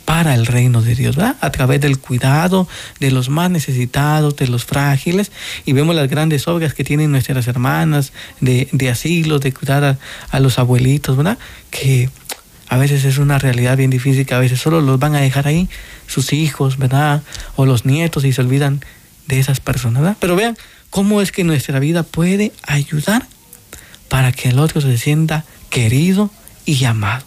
para 0.05 0.35
el 0.35 0.47
reino 0.47 0.83
de 0.83 0.95
Dios, 0.95 1.17
¿verdad? 1.17 1.37
A 1.41 1.51
través 1.51 1.81
del 1.81 1.99
cuidado 1.99 2.69
de 3.01 3.11
los 3.11 3.29
más 3.29 3.51
necesitados, 3.51 4.37
de 4.37 4.47
los 4.49 4.65
frágiles, 4.65 5.33
y 5.65 5.73
vemos 5.73 5.95
las 5.95 6.09
grandes 6.09 6.49
obras 6.49 6.75
que 6.75 6.85
tienen 6.85 7.11
nuestras 7.11 7.47
hermanas 7.47 8.13
de, 8.41 8.69
de 8.73 8.91
asilo, 8.91 9.39
de 9.39 9.53
cuidar 9.53 9.85
a, 9.85 9.99
a, 10.31 10.41
los 10.41 10.59
abuelitos, 10.59 11.17
¿verdad? 11.17 11.39
Que 11.71 12.11
a 12.69 12.79
veces 12.79 13.05
es 13.05 13.19
una 13.19 13.39
realidad 13.39 13.77
bien 13.77 13.91
difícil, 13.91 14.27
que 14.27 14.35
a 14.35 14.39
veces 14.39 14.61
solo 14.61 14.81
los 14.81 14.99
van 14.99 15.15
a 15.15 15.21
dejar 15.21 15.47
ahí 15.47 15.69
sus 16.07 16.33
hijos, 16.33 16.79
¿verdad? 16.79 17.23
O 17.57 17.67
los 17.67 17.85
nietos 17.85 18.25
y 18.25 18.33
se 18.33 18.41
olvidan 18.41 18.81
de 19.27 19.39
esas 19.39 19.61
personas, 19.61 20.03
¿verdad? 20.03 20.17
Pero 20.21 20.37
vean 20.37 20.57
cómo 20.91 21.21
es 21.23 21.33
que 21.33 21.45
nuestra 21.45 21.79
vida 21.79 22.03
puede 22.03 22.53
ayudar 22.63 23.27
para 24.09 24.33
que 24.33 24.51
el 24.51 24.59
otro 24.59 24.81
se 24.81 24.99
sienta 24.99 25.45
querido 25.71 26.31
y 26.67 26.85
amado. 26.85 27.25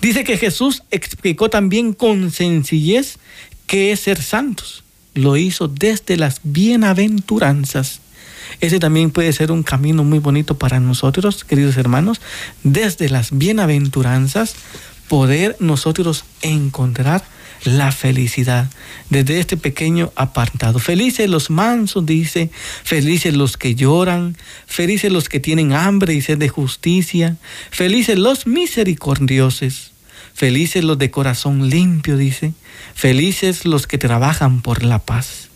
Dice 0.00 0.24
que 0.24 0.38
Jesús 0.38 0.82
explicó 0.90 1.50
también 1.50 1.92
con 1.92 2.30
sencillez 2.30 3.18
qué 3.66 3.92
es 3.92 4.00
ser 4.00 4.22
santos. 4.22 4.84
Lo 5.14 5.36
hizo 5.36 5.68
desde 5.68 6.16
las 6.16 6.40
bienaventuranzas. 6.42 8.00
Ese 8.60 8.78
también 8.78 9.10
puede 9.10 9.32
ser 9.32 9.50
un 9.50 9.62
camino 9.62 10.04
muy 10.04 10.18
bonito 10.18 10.56
para 10.56 10.80
nosotros, 10.80 11.44
queridos 11.44 11.76
hermanos, 11.76 12.20
desde 12.62 13.08
las 13.08 13.36
bienaventuranzas, 13.36 14.54
poder 15.08 15.56
nosotros 15.58 16.24
encontrar 16.42 17.24
la 17.64 17.92
felicidad 17.92 18.70
desde 19.10 19.40
este 19.40 19.56
pequeño 19.56 20.12
apartado. 20.16 20.78
Felices 20.78 21.28
los 21.28 21.50
mansos, 21.50 22.06
dice, 22.06 22.50
felices 22.84 23.34
los 23.34 23.56
que 23.56 23.74
lloran, 23.74 24.36
felices 24.66 25.12
los 25.12 25.28
que 25.28 25.40
tienen 25.40 25.72
hambre 25.72 26.14
y 26.14 26.20
sed 26.20 26.38
de 26.38 26.48
justicia, 26.48 27.36
felices 27.70 28.18
los 28.18 28.46
misericordiosos, 28.46 29.92
felices 30.34 30.84
los 30.84 30.98
de 30.98 31.10
corazón 31.10 31.70
limpio, 31.70 32.16
dice, 32.16 32.52
felices 32.94 33.64
los 33.64 33.86
que 33.86 33.98
trabajan 33.98 34.62
por 34.62 34.82
la 34.82 34.98
paz. 34.98 35.48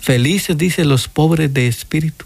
Felices, 0.00 0.58
dice, 0.58 0.84
los 0.84 1.06
pobres 1.06 1.54
de 1.54 1.68
espíritu, 1.68 2.24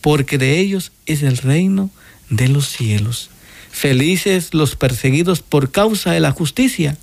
porque 0.00 0.38
de 0.38 0.58
ellos 0.58 0.92
es 1.04 1.22
el 1.22 1.36
reino 1.36 1.90
de 2.30 2.48
los 2.48 2.68
cielos. 2.68 3.30
Felices 3.78 4.54
los 4.54 4.74
perseguidos 4.74 5.40
por 5.40 5.70
causa 5.70 6.10
de 6.10 6.18
la 6.18 6.32
justicia, 6.32 6.98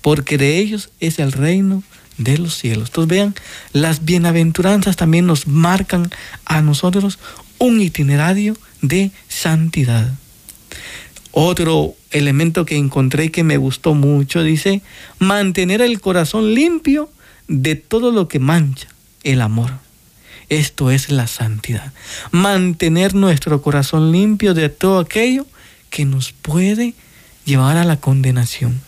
porque 0.00 0.38
de 0.38 0.58
ellos 0.58 0.90
es 1.00 1.18
el 1.18 1.32
reino 1.32 1.82
de 2.18 2.38
los 2.38 2.56
cielos. 2.56 2.90
Entonces 2.90 3.08
vean, 3.08 3.34
las 3.72 4.04
bienaventuranzas 4.04 4.94
también 4.94 5.26
nos 5.26 5.48
marcan 5.48 6.08
a 6.44 6.62
nosotros 6.62 7.18
un 7.58 7.80
itinerario 7.80 8.56
de 8.80 9.10
santidad. 9.26 10.08
Otro 11.32 11.96
elemento 12.12 12.64
que 12.64 12.76
encontré 12.76 13.32
que 13.32 13.42
me 13.42 13.56
gustó 13.56 13.94
mucho 13.94 14.44
dice, 14.44 14.82
mantener 15.18 15.82
el 15.82 16.00
corazón 16.00 16.54
limpio 16.54 17.10
de 17.48 17.74
todo 17.74 18.12
lo 18.12 18.28
que 18.28 18.38
mancha 18.38 18.86
el 19.24 19.40
amor. 19.40 19.72
Esto 20.48 20.92
es 20.92 21.10
la 21.10 21.26
santidad. 21.26 21.92
Mantener 22.30 23.16
nuestro 23.16 23.62
corazón 23.62 24.12
limpio 24.12 24.54
de 24.54 24.68
todo 24.68 25.00
aquello 25.00 25.44
que 25.90 26.04
nos 26.04 26.32
puede 26.32 26.94
llevar 27.44 27.76
a 27.76 27.84
la 27.84 27.98
condenación 27.98 28.80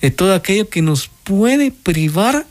de 0.00 0.10
todo 0.10 0.34
aquello 0.34 0.68
que 0.68 0.82
nos 0.82 1.08
puede 1.24 1.70
privar 1.70 2.46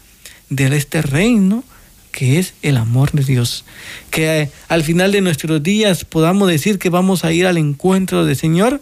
de 0.49 0.75
este 0.75 1.01
reino 1.01 1.63
que 2.11 2.39
es 2.39 2.53
el 2.61 2.77
amor 2.77 3.11
de 3.11 3.23
Dios. 3.23 3.65
Que 4.09 4.41
eh, 4.41 4.51
al 4.69 4.83
final 4.83 5.11
de 5.11 5.19
nuestros 5.19 5.61
días 5.61 6.05
podamos 6.05 6.47
decir 6.47 6.79
que 6.79 6.89
vamos 6.89 7.25
a 7.25 7.33
ir 7.33 7.45
al 7.45 7.57
encuentro 7.57 8.25
del 8.25 8.37
Señor 8.37 8.81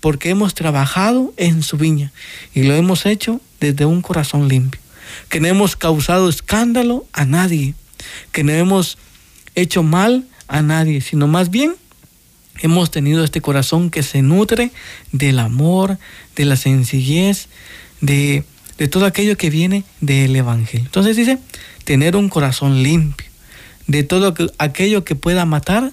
porque 0.00 0.30
hemos 0.30 0.54
trabajado 0.54 1.32
en 1.36 1.62
su 1.62 1.76
viña 1.76 2.12
y 2.54 2.64
lo 2.64 2.74
hemos 2.74 3.06
hecho 3.06 3.40
desde 3.60 3.84
un 3.84 4.02
corazón 4.02 4.48
limpio. 4.48 4.80
Que 5.28 5.38
no 5.38 5.46
hemos 5.46 5.76
causado 5.76 6.28
escándalo 6.28 7.06
a 7.12 7.24
nadie, 7.24 7.74
que 8.32 8.42
no 8.42 8.52
hemos 8.52 8.98
hecho 9.54 9.84
mal 9.84 10.26
a 10.48 10.60
nadie, 10.60 11.00
sino 11.02 11.28
más 11.28 11.50
bien 11.50 11.76
hemos 12.62 12.90
tenido 12.90 13.24
este 13.24 13.40
corazón 13.40 13.90
que 13.90 14.02
se 14.02 14.22
nutre 14.22 14.70
del 15.10 15.38
amor, 15.38 15.98
de 16.36 16.44
la 16.44 16.56
sencillez, 16.56 17.48
de, 18.00 18.44
todo 18.90 19.04
aquello 19.06 19.36
que 19.36 19.50
viene 19.50 19.84
del 20.00 20.34
Evangelio. 20.34 20.86
Entonces 20.86 21.16
dice, 21.16 21.38
tener 21.84 22.16
un 22.16 22.28
corazón 22.28 22.82
limpio, 22.82 23.28
de 23.86 24.02
todo 24.02 24.34
aquello 24.58 25.04
que 25.04 25.14
pueda 25.14 25.44
matar 25.44 25.92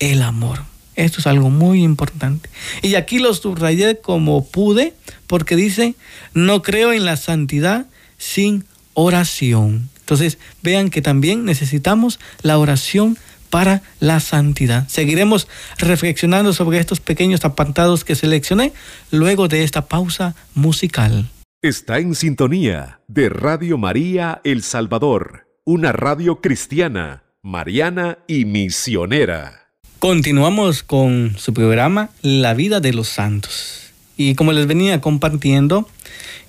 el 0.00 0.22
amor. 0.22 0.64
Esto 0.96 1.20
es 1.20 1.26
algo 1.26 1.50
muy 1.50 1.82
importante. 1.82 2.50
Y 2.82 2.94
aquí 2.94 3.18
lo 3.18 3.32
subrayé 3.32 4.00
como 4.00 4.44
pude, 4.44 4.94
porque 5.26 5.56
dice, 5.56 5.94
no 6.34 6.62
creo 6.62 6.92
en 6.92 7.04
la 7.04 7.16
santidad 7.16 7.86
sin 8.18 8.64
oración. 8.94 9.88
Entonces, 10.00 10.38
vean 10.62 10.90
que 10.90 11.02
también 11.02 11.44
necesitamos 11.44 12.18
la 12.42 12.58
oración 12.58 13.16
para 13.50 13.82
la 13.98 14.20
santidad. 14.20 14.88
Seguiremos 14.88 15.48
reflexionando 15.78 16.52
sobre 16.52 16.78
estos 16.78 17.00
pequeños 17.00 17.44
apartados 17.44 18.04
que 18.04 18.14
seleccioné 18.14 18.72
luego 19.10 19.48
de 19.48 19.64
esta 19.64 19.86
pausa 19.86 20.34
musical. 20.54 21.28
Está 21.62 21.98
en 21.98 22.14
sintonía 22.14 23.00
de 23.06 23.28
Radio 23.28 23.76
María 23.76 24.40
El 24.44 24.62
Salvador, 24.62 25.46
una 25.64 25.92
radio 25.92 26.40
cristiana, 26.40 27.24
mariana 27.42 28.18
y 28.26 28.46
misionera. 28.46 29.72
Continuamos 29.98 30.82
con 30.82 31.34
su 31.36 31.52
programa 31.52 32.08
La 32.22 32.54
vida 32.54 32.80
de 32.80 32.94
los 32.94 33.08
santos. 33.08 33.92
Y 34.16 34.34
como 34.34 34.52
les 34.52 34.66
venía 34.66 35.02
compartiendo, 35.02 35.86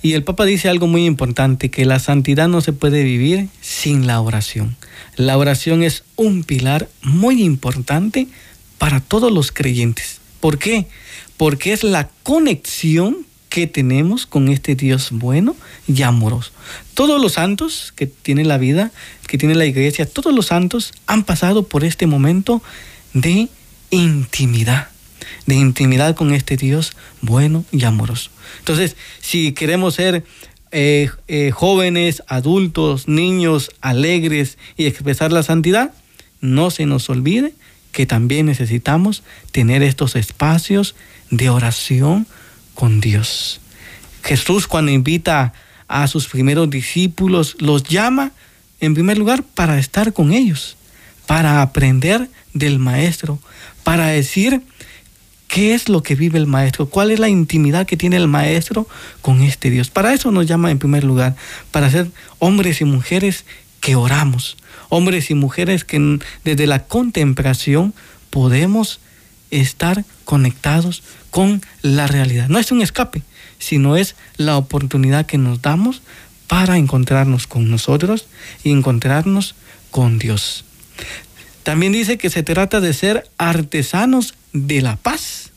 y 0.01 0.13
el 0.13 0.23
Papa 0.23 0.45
dice 0.45 0.69
algo 0.69 0.87
muy 0.87 1.05
importante, 1.05 1.69
que 1.69 1.85
la 1.85 1.99
santidad 1.99 2.47
no 2.47 2.61
se 2.61 2.73
puede 2.73 3.03
vivir 3.03 3.49
sin 3.59 4.07
la 4.07 4.21
oración. 4.21 4.77
La 5.15 5.37
oración 5.37 5.83
es 5.83 6.03
un 6.15 6.43
pilar 6.43 6.89
muy 7.01 7.43
importante 7.43 8.27
para 8.77 8.99
todos 8.99 9.31
los 9.31 9.51
creyentes. 9.51 10.19
¿Por 10.39 10.57
qué? 10.57 10.87
Porque 11.37 11.73
es 11.73 11.83
la 11.83 12.09
conexión 12.23 13.25
que 13.49 13.67
tenemos 13.67 14.25
con 14.25 14.47
este 14.47 14.75
Dios 14.75 15.09
bueno 15.11 15.57
y 15.85 16.01
amoroso. 16.03 16.51
Todos 16.93 17.21
los 17.21 17.33
santos 17.33 17.91
que 17.95 18.07
tiene 18.07 18.45
la 18.45 18.57
vida, 18.57 18.91
que 19.27 19.37
tiene 19.37 19.55
la 19.55 19.65
iglesia, 19.65 20.05
todos 20.05 20.33
los 20.33 20.47
santos 20.47 20.93
han 21.05 21.23
pasado 21.23 21.63
por 21.63 21.83
este 21.83 22.07
momento 22.07 22.63
de 23.13 23.49
intimidad, 23.89 24.89
de 25.45 25.55
intimidad 25.55 26.15
con 26.15 26.33
este 26.33 26.55
Dios 26.55 26.93
bueno 27.21 27.65
y 27.73 27.83
amoroso. 27.83 28.31
Entonces, 28.59 28.95
si 29.19 29.51
queremos 29.51 29.95
ser 29.95 30.23
eh, 30.71 31.09
eh, 31.27 31.51
jóvenes, 31.51 32.23
adultos, 32.27 33.07
niños 33.07 33.71
alegres 33.81 34.57
y 34.77 34.85
expresar 34.85 35.31
la 35.31 35.43
santidad, 35.43 35.93
no 36.39 36.71
se 36.71 36.85
nos 36.85 37.09
olvide 37.09 37.53
que 37.91 38.05
también 38.05 38.45
necesitamos 38.45 39.23
tener 39.51 39.83
estos 39.83 40.15
espacios 40.15 40.95
de 41.29 41.49
oración 41.49 42.25
con 42.73 43.01
Dios. 43.01 43.59
Jesús 44.23 44.67
cuando 44.67 44.91
invita 44.91 45.53
a 45.87 46.07
sus 46.07 46.27
primeros 46.27 46.69
discípulos, 46.69 47.57
los 47.59 47.83
llama 47.83 48.31
en 48.79 48.93
primer 48.93 49.17
lugar 49.17 49.43
para 49.43 49.77
estar 49.77 50.13
con 50.13 50.31
ellos, 50.31 50.77
para 51.27 51.61
aprender 51.61 52.29
del 52.53 52.79
Maestro, 52.79 53.39
para 53.83 54.07
decir 54.07 54.61
¿Qué 55.51 55.73
es 55.73 55.89
lo 55.89 56.01
que 56.01 56.15
vive 56.15 56.39
el 56.39 56.47
maestro? 56.47 56.85
¿Cuál 56.85 57.11
es 57.11 57.19
la 57.19 57.27
intimidad 57.27 57.85
que 57.85 57.97
tiene 57.97 58.15
el 58.15 58.29
maestro 58.29 58.87
con 59.21 59.41
este 59.41 59.69
Dios? 59.69 59.89
Para 59.89 60.13
eso 60.13 60.31
nos 60.31 60.47
llama 60.47 60.71
en 60.71 60.79
primer 60.79 61.03
lugar, 61.03 61.35
para 61.71 61.91
ser 61.91 62.09
hombres 62.39 62.79
y 62.79 62.85
mujeres 62.85 63.43
que 63.81 63.97
oramos, 63.97 64.55
hombres 64.87 65.29
y 65.29 65.33
mujeres 65.33 65.83
que 65.83 66.19
desde 66.45 66.67
la 66.67 66.85
contemplación 66.85 67.93
podemos 68.29 69.01
estar 69.49 70.05
conectados 70.23 71.03
con 71.31 71.61
la 71.81 72.07
realidad. 72.07 72.47
No 72.47 72.57
es 72.57 72.71
un 72.71 72.81
escape, 72.81 73.21
sino 73.59 73.97
es 73.97 74.15
la 74.37 74.55
oportunidad 74.55 75.25
que 75.25 75.37
nos 75.37 75.61
damos 75.61 76.01
para 76.47 76.77
encontrarnos 76.77 77.45
con 77.45 77.69
nosotros 77.69 78.27
y 78.63 78.71
encontrarnos 78.71 79.55
con 79.89 80.17
Dios. 80.17 80.63
También 81.63 81.91
dice 81.91 82.17
que 82.17 82.29
se 82.29 82.43
trata 82.43 82.81
de 82.81 82.93
ser 82.93 83.29
artesanos 83.37 84.33
de 84.53 84.81
la 84.81 84.95
paz. 84.95 85.51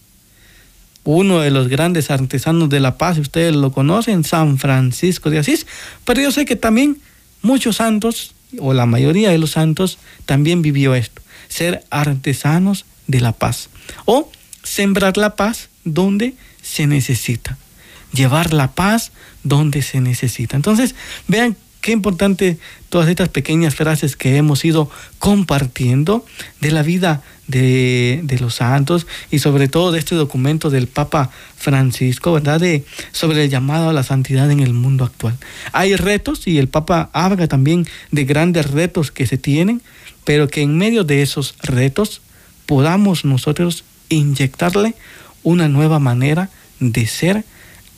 Uno 1.04 1.40
de 1.40 1.50
los 1.50 1.68
grandes 1.68 2.10
artesanos 2.10 2.68
de 2.70 2.80
la 2.80 2.96
paz, 2.96 3.18
ustedes 3.18 3.54
lo 3.54 3.72
conocen, 3.72 4.24
San 4.24 4.58
Francisco 4.58 5.30
de 5.30 5.38
Asís, 5.38 5.66
pero 6.04 6.20
yo 6.20 6.32
sé 6.32 6.46
que 6.46 6.56
también 6.56 6.98
muchos 7.42 7.76
santos, 7.76 8.34
o 8.58 8.72
la 8.72 8.86
mayoría 8.86 9.30
de 9.30 9.38
los 9.38 9.52
santos, 9.52 9.98
también 10.24 10.62
vivió 10.62 10.94
esto, 10.94 11.20
ser 11.48 11.84
artesanos 11.90 12.86
de 13.06 13.20
la 13.20 13.32
paz. 13.32 13.68
O 14.06 14.30
sembrar 14.62 15.18
la 15.18 15.36
paz 15.36 15.68
donde 15.84 16.34
se 16.62 16.86
necesita, 16.86 17.58
llevar 18.12 18.54
la 18.54 18.72
paz 18.72 19.12
donde 19.42 19.82
se 19.82 20.00
necesita. 20.00 20.56
Entonces, 20.56 20.94
vean 21.28 21.56
qué 21.84 21.92
importante 21.92 22.56
todas 22.88 23.10
estas 23.10 23.28
pequeñas 23.28 23.74
frases 23.74 24.16
que 24.16 24.38
hemos 24.38 24.64
ido 24.64 24.90
compartiendo 25.18 26.24
de 26.62 26.70
la 26.70 26.82
vida 26.82 27.22
de, 27.46 28.24
los 28.40 28.54
santos 28.54 29.06
y 29.30 29.40
sobre 29.40 29.68
todo 29.68 29.92
de 29.92 29.98
este 29.98 30.14
documento 30.14 30.70
del 30.70 30.86
Papa 30.86 31.30
Francisco, 31.58 32.32
¿verdad? 32.32 32.58
De, 32.58 32.86
sobre 33.12 33.44
el 33.44 33.50
llamado 33.50 33.90
a 33.90 33.92
la 33.92 34.02
santidad 34.02 34.50
en 34.50 34.60
el 34.60 34.72
mundo 34.72 35.04
actual. 35.04 35.36
Hay 35.72 35.94
retos 35.94 36.46
y 36.46 36.56
el 36.56 36.68
Papa 36.68 37.10
habla 37.12 37.48
también 37.48 37.86
de 38.10 38.24
grandes 38.24 38.70
retos 38.70 39.10
que 39.10 39.26
se 39.26 39.36
tienen, 39.36 39.82
pero 40.24 40.48
que 40.48 40.62
en 40.62 40.78
medio 40.78 41.04
de 41.04 41.20
esos 41.20 41.54
retos 41.60 42.22
podamos 42.64 43.26
nosotros 43.26 43.84
inyectarle 44.08 44.94
una 45.42 45.68
nueva 45.68 45.98
manera 45.98 46.48
de 46.80 47.06
ser 47.06 47.44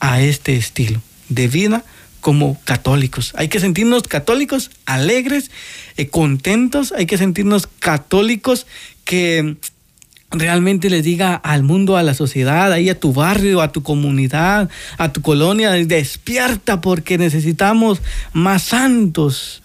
a 0.01 0.21
este 0.21 0.57
estilo 0.57 1.01
de 1.29 1.47
vida 1.47 1.85
como 2.27 2.59
católicos. 2.65 3.33
Hay 3.37 3.47
que 3.47 3.61
sentirnos 3.61 4.03
católicos 4.03 4.73
alegres, 4.85 5.53
eh, 5.97 6.09
contentos, 6.09 6.91
hay 6.91 7.07
que 7.07 7.19
sentirnos 7.19 7.69
católicos 7.79 8.67
que 9.05 9.55
realmente 10.33 10.91
le 10.91 11.03
diga 11.03 11.37
al 11.37 11.63
mundo, 11.63 11.97
a 11.97 12.03
la 12.03 12.15
sociedad, 12.15 12.73
ahí 12.73 12.89
a 12.89 12.99
tu 12.99 13.13
barrio, 13.13 13.63
a 13.63 13.71
tu 13.71 13.85
comunidad, 13.85 14.69
a 14.99 15.13
tu 15.13 15.23
colonia, 15.23 15.71
despierta 15.71 16.81
porque 16.81 17.17
necesitamos 17.17 18.03
más 18.33 18.65
santos. 18.65 19.63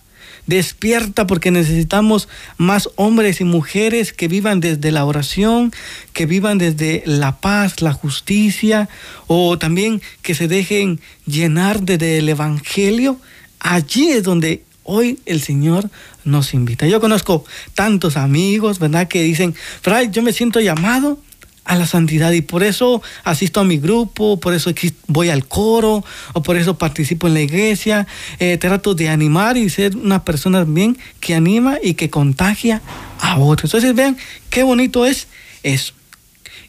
Despierta 0.51 1.27
porque 1.27 1.49
necesitamos 1.49 2.27
más 2.57 2.89
hombres 2.97 3.39
y 3.39 3.45
mujeres 3.45 4.11
que 4.11 4.27
vivan 4.27 4.59
desde 4.59 4.91
la 4.91 5.05
oración, 5.05 5.71
que 6.11 6.25
vivan 6.25 6.57
desde 6.57 7.03
la 7.05 7.37
paz, 7.37 7.81
la 7.81 7.93
justicia, 7.93 8.89
o 9.27 9.57
también 9.57 10.01
que 10.21 10.35
se 10.35 10.49
dejen 10.49 10.99
llenar 11.25 11.83
desde 11.83 12.17
el 12.17 12.27
Evangelio. 12.27 13.17
Allí 13.61 14.09
es 14.09 14.23
donde 14.23 14.63
hoy 14.83 15.19
el 15.25 15.41
Señor 15.41 15.89
nos 16.25 16.53
invita. 16.53 16.85
Yo 16.85 16.99
conozco 16.99 17.45
tantos 17.73 18.17
amigos, 18.17 18.77
¿verdad? 18.77 19.07
Que 19.07 19.23
dicen, 19.23 19.55
Fray, 19.81 20.09
yo 20.11 20.21
me 20.21 20.33
siento 20.33 20.59
llamado 20.59 21.17
a 21.65 21.75
la 21.75 21.85
santidad 21.85 22.31
y 22.31 22.41
por 22.41 22.63
eso 22.63 23.01
asisto 23.23 23.59
a 23.59 23.63
mi 23.63 23.77
grupo, 23.77 24.39
por 24.39 24.53
eso 24.53 24.71
voy 25.07 25.29
al 25.29 25.47
coro 25.47 26.03
o 26.33 26.43
por 26.43 26.57
eso 26.57 26.77
participo 26.77 27.27
en 27.27 27.35
la 27.35 27.41
iglesia, 27.41 28.07
eh, 28.39 28.57
trato 28.57 28.95
de 28.95 29.09
animar 29.09 29.57
y 29.57 29.69
ser 29.69 29.95
una 29.95 30.23
persona 30.23 30.63
bien 30.63 30.97
que 31.19 31.35
anima 31.35 31.77
y 31.81 31.93
que 31.93 32.09
contagia 32.09 32.81
a 33.19 33.37
otros. 33.37 33.69
Entonces 33.69 33.95
vean 33.95 34.17
qué 34.49 34.63
bonito 34.63 35.05
es 35.05 35.27
eso. 35.63 35.93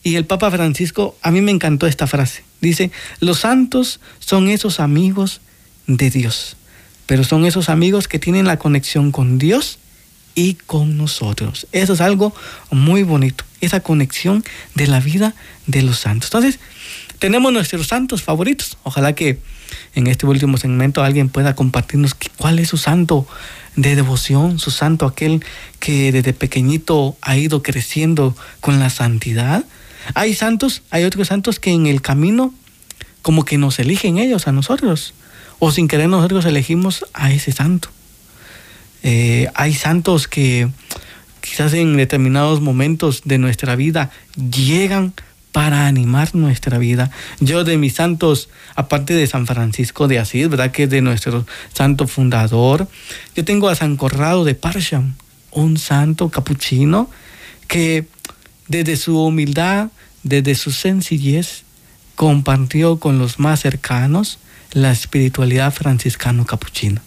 Y 0.04 0.16
el 0.16 0.26
Papa 0.26 0.50
Francisco, 0.50 1.16
a 1.22 1.30
mí 1.30 1.40
me 1.40 1.52
encantó 1.52 1.86
esta 1.86 2.06
frase. 2.06 2.44
Dice, 2.60 2.90
los 3.20 3.40
santos 3.40 4.00
son 4.18 4.48
esos 4.48 4.80
amigos 4.80 5.40
de 5.86 6.10
Dios 6.10 6.56
pero 7.12 7.24
son 7.24 7.44
esos 7.44 7.68
amigos 7.68 8.08
que 8.08 8.18
tienen 8.18 8.46
la 8.46 8.58
conexión 8.58 9.12
con 9.12 9.38
Dios 9.38 9.78
y 10.34 10.54
con 10.54 10.96
nosotros. 10.96 11.66
Eso 11.72 11.92
es 11.92 12.00
algo 12.00 12.34
muy 12.70 13.02
bonito, 13.02 13.44
esa 13.60 13.80
conexión 13.80 14.44
de 14.74 14.86
la 14.86 15.00
vida 15.00 15.34
de 15.66 15.82
los 15.82 15.98
santos. 15.98 16.28
Entonces, 16.28 16.58
tenemos 17.18 17.52
nuestros 17.52 17.86
santos 17.86 18.22
favoritos. 18.22 18.78
Ojalá 18.82 19.14
que 19.14 19.38
en 19.94 20.06
este 20.06 20.26
último 20.26 20.58
segmento 20.58 21.02
alguien 21.02 21.28
pueda 21.28 21.54
compartirnos 21.54 22.16
cuál 22.36 22.58
es 22.58 22.68
su 22.68 22.76
santo 22.76 23.26
de 23.76 23.96
devoción, 23.96 24.58
su 24.58 24.70
santo 24.70 25.06
aquel 25.06 25.44
que 25.78 26.12
desde 26.12 26.32
pequeñito 26.32 27.16
ha 27.22 27.36
ido 27.36 27.62
creciendo 27.62 28.36
con 28.60 28.80
la 28.80 28.90
santidad. 28.90 29.64
Hay 30.14 30.34
santos, 30.34 30.82
hay 30.90 31.04
otros 31.04 31.28
santos 31.28 31.60
que 31.60 31.70
en 31.70 31.86
el 31.86 32.02
camino 32.02 32.52
como 33.22 33.44
que 33.44 33.56
nos 33.56 33.78
eligen 33.78 34.18
ellos 34.18 34.48
a 34.48 34.52
nosotros 34.52 35.14
o 35.58 35.70
sin 35.70 35.86
querer 35.86 36.08
nosotros 36.08 36.44
elegimos 36.44 37.06
a 37.14 37.32
ese 37.32 37.52
santo. 37.52 37.88
Eh, 39.02 39.48
hay 39.54 39.74
santos 39.74 40.28
que 40.28 40.68
quizás 41.40 41.72
en 41.74 41.96
determinados 41.96 42.60
momentos 42.60 43.22
de 43.24 43.38
nuestra 43.38 43.76
vida 43.76 44.10
llegan 44.36 45.12
para 45.52 45.86
animar 45.86 46.34
nuestra 46.34 46.78
vida. 46.78 47.10
Yo 47.40 47.62
de 47.64 47.76
mis 47.76 47.94
santos, 47.94 48.48
aparte 48.74 49.14
de 49.14 49.26
San 49.26 49.46
Francisco 49.46 50.08
de 50.08 50.18
Asís, 50.18 50.48
¿verdad? 50.48 50.72
Que 50.72 50.84
es 50.84 50.90
de 50.90 51.02
nuestro 51.02 51.46
santo 51.74 52.06
fundador, 52.06 52.88
yo 53.36 53.44
tengo 53.44 53.68
a 53.68 53.74
San 53.74 53.96
Corrado 53.96 54.44
de 54.44 54.54
Parsham, 54.54 55.14
un 55.50 55.76
santo 55.76 56.30
capuchino 56.30 57.10
que 57.68 58.06
desde 58.68 58.96
su 58.96 59.22
humildad, 59.22 59.88
desde 60.22 60.54
su 60.54 60.70
sencillez, 60.70 61.64
compartió 62.14 62.98
con 62.98 63.18
los 63.18 63.38
más 63.38 63.60
cercanos 63.60 64.38
la 64.72 64.90
espiritualidad 64.90 65.72
franciscano-capuchina. 65.72 67.02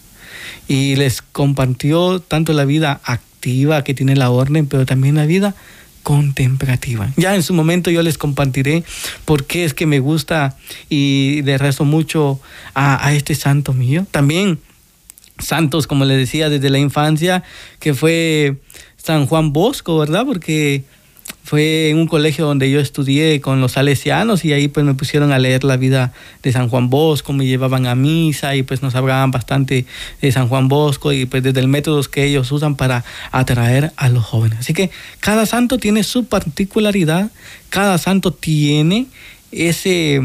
Y 0.68 0.96
les 0.96 1.22
compartió 1.22 2.20
tanto 2.20 2.54
la 2.54 2.66
vida 2.66 3.02
activa 3.04 3.84
que 3.84 3.94
tiene 3.94 4.16
la 4.16 4.30
orden, 4.30 4.68
pero 4.68 4.86
también 4.86 5.16
la 5.16 5.26
vida 5.26 5.56
contemplativa. 6.04 7.12
Ya 7.18 7.36
en 7.36 7.42
su 7.42 7.54
momento 7.54 7.90
yo 7.90 8.04
les 8.04 8.18
compartiré 8.18 8.84
por 9.26 9.46
qué 9.46 9.66
es 9.66 9.74
que 9.74 9.88
me 9.88 10.00
gusta 10.00 10.56
y 10.88 11.42
le 11.44 11.58
rezo 11.58 11.84
mucho 11.84 12.40
a, 12.76 13.06
a 13.06 13.14
este 13.14 13.34
santo 13.34 13.74
mío. 13.74 14.06
También 14.12 14.60
santos, 15.40 15.88
como 15.88 16.06
les 16.06 16.18
decía, 16.18 16.50
desde 16.50 16.70
la 16.70 16.78
infancia, 16.78 17.44
que 17.80 17.94
fue 17.94 18.58
San 18.98 19.26
Juan 19.26 19.54
Bosco, 19.54 19.98
¿verdad? 19.98 20.26
Porque 20.26 20.84
fue 21.46 21.92
en 21.92 22.00
un 22.00 22.08
colegio 22.08 22.44
donde 22.44 22.72
yo 22.72 22.80
estudié 22.80 23.40
con 23.40 23.62
los 23.62 23.74
salesianos 23.74 24.44
y 24.44 24.54
ahí 24.54 24.68
pues 24.68 24.84
me 24.84 24.96
pusieron 24.96 25.32
a 25.32 25.38
leer 25.38 25.64
la 25.64 25.78
vida 25.78 26.12
de 26.42 26.52
San 26.52 26.70
Juan 26.70 26.90
Bosco, 26.90 27.34
me 27.34 27.46
llevaban 27.46 27.86
a 27.86 27.94
misa 27.94 28.56
y 28.56 28.64
pues 28.64 28.82
nos 28.82 28.96
hablaban 28.96 29.30
bastante 29.30 29.86
de 30.22 30.32
San 30.32 30.48
Juan 30.48 30.70
Bosco 30.70 31.14
y 31.14 31.28
pues 31.28 31.44
desde 31.44 31.60
el 31.60 31.68
método 31.68 32.02
que 32.02 32.24
ellos 32.24 32.52
usan 32.52 32.76
para 32.76 33.06
atraer 33.32 33.94
a 33.96 34.10
los 34.10 34.26
jóvenes. 34.26 34.58
Así 34.58 34.74
que 34.74 34.90
cada 35.20 35.46
santo 35.46 35.78
tiene 35.78 36.02
su 36.02 36.26
particularidad, 36.26 37.30
cada 37.70 38.00
santo 38.00 38.34
tiene 38.34 39.06
ese, 39.52 40.22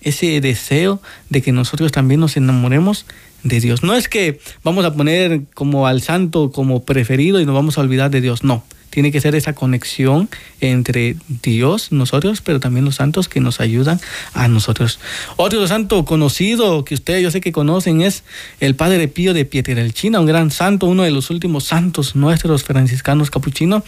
ese 0.00 0.40
deseo 0.40 1.02
de 1.28 1.42
que 1.42 1.52
nosotros 1.52 1.92
también 1.92 2.18
nos 2.18 2.38
enamoremos 2.38 3.04
de 3.42 3.60
Dios. 3.60 3.82
No 3.82 3.94
es 3.94 4.08
que 4.08 4.40
vamos 4.64 4.86
a 4.86 4.94
poner 4.94 5.42
como 5.52 5.86
al 5.86 6.00
santo 6.00 6.50
como 6.50 6.82
preferido 6.84 7.42
y 7.42 7.44
nos 7.44 7.54
vamos 7.54 7.76
a 7.76 7.82
olvidar 7.82 8.10
de 8.10 8.22
Dios, 8.22 8.42
no 8.42 8.64
tiene 8.90 9.12
que 9.12 9.20
ser 9.20 9.34
esa 9.34 9.54
conexión 9.54 10.28
entre 10.60 11.16
Dios, 11.42 11.92
nosotros, 11.92 12.40
pero 12.42 12.60
también 12.60 12.84
los 12.84 12.96
santos 12.96 13.28
que 13.28 13.40
nos 13.40 13.60
ayudan 13.60 14.00
a 14.34 14.48
nosotros. 14.48 14.98
Otro 15.36 15.66
santo 15.66 16.04
conocido 16.04 16.84
que 16.84 16.94
ustedes 16.94 17.22
yo 17.22 17.30
sé 17.30 17.40
que 17.40 17.52
conocen 17.52 18.02
es 18.02 18.24
el 18.58 18.74
Padre 18.74 19.08
Pío 19.08 19.32
de 19.32 19.44
Pietrelcina, 19.44 20.20
un 20.20 20.26
gran 20.26 20.50
santo, 20.50 20.86
uno 20.86 21.04
de 21.04 21.10
los 21.10 21.30
últimos 21.30 21.64
santos 21.64 22.16
nuestros 22.16 22.64
franciscanos 22.64 23.30
capuchinos. 23.30 23.82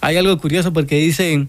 Hay 0.00 0.16
algo 0.16 0.36
curioso 0.38 0.72
porque 0.72 0.96
dice 0.96 1.46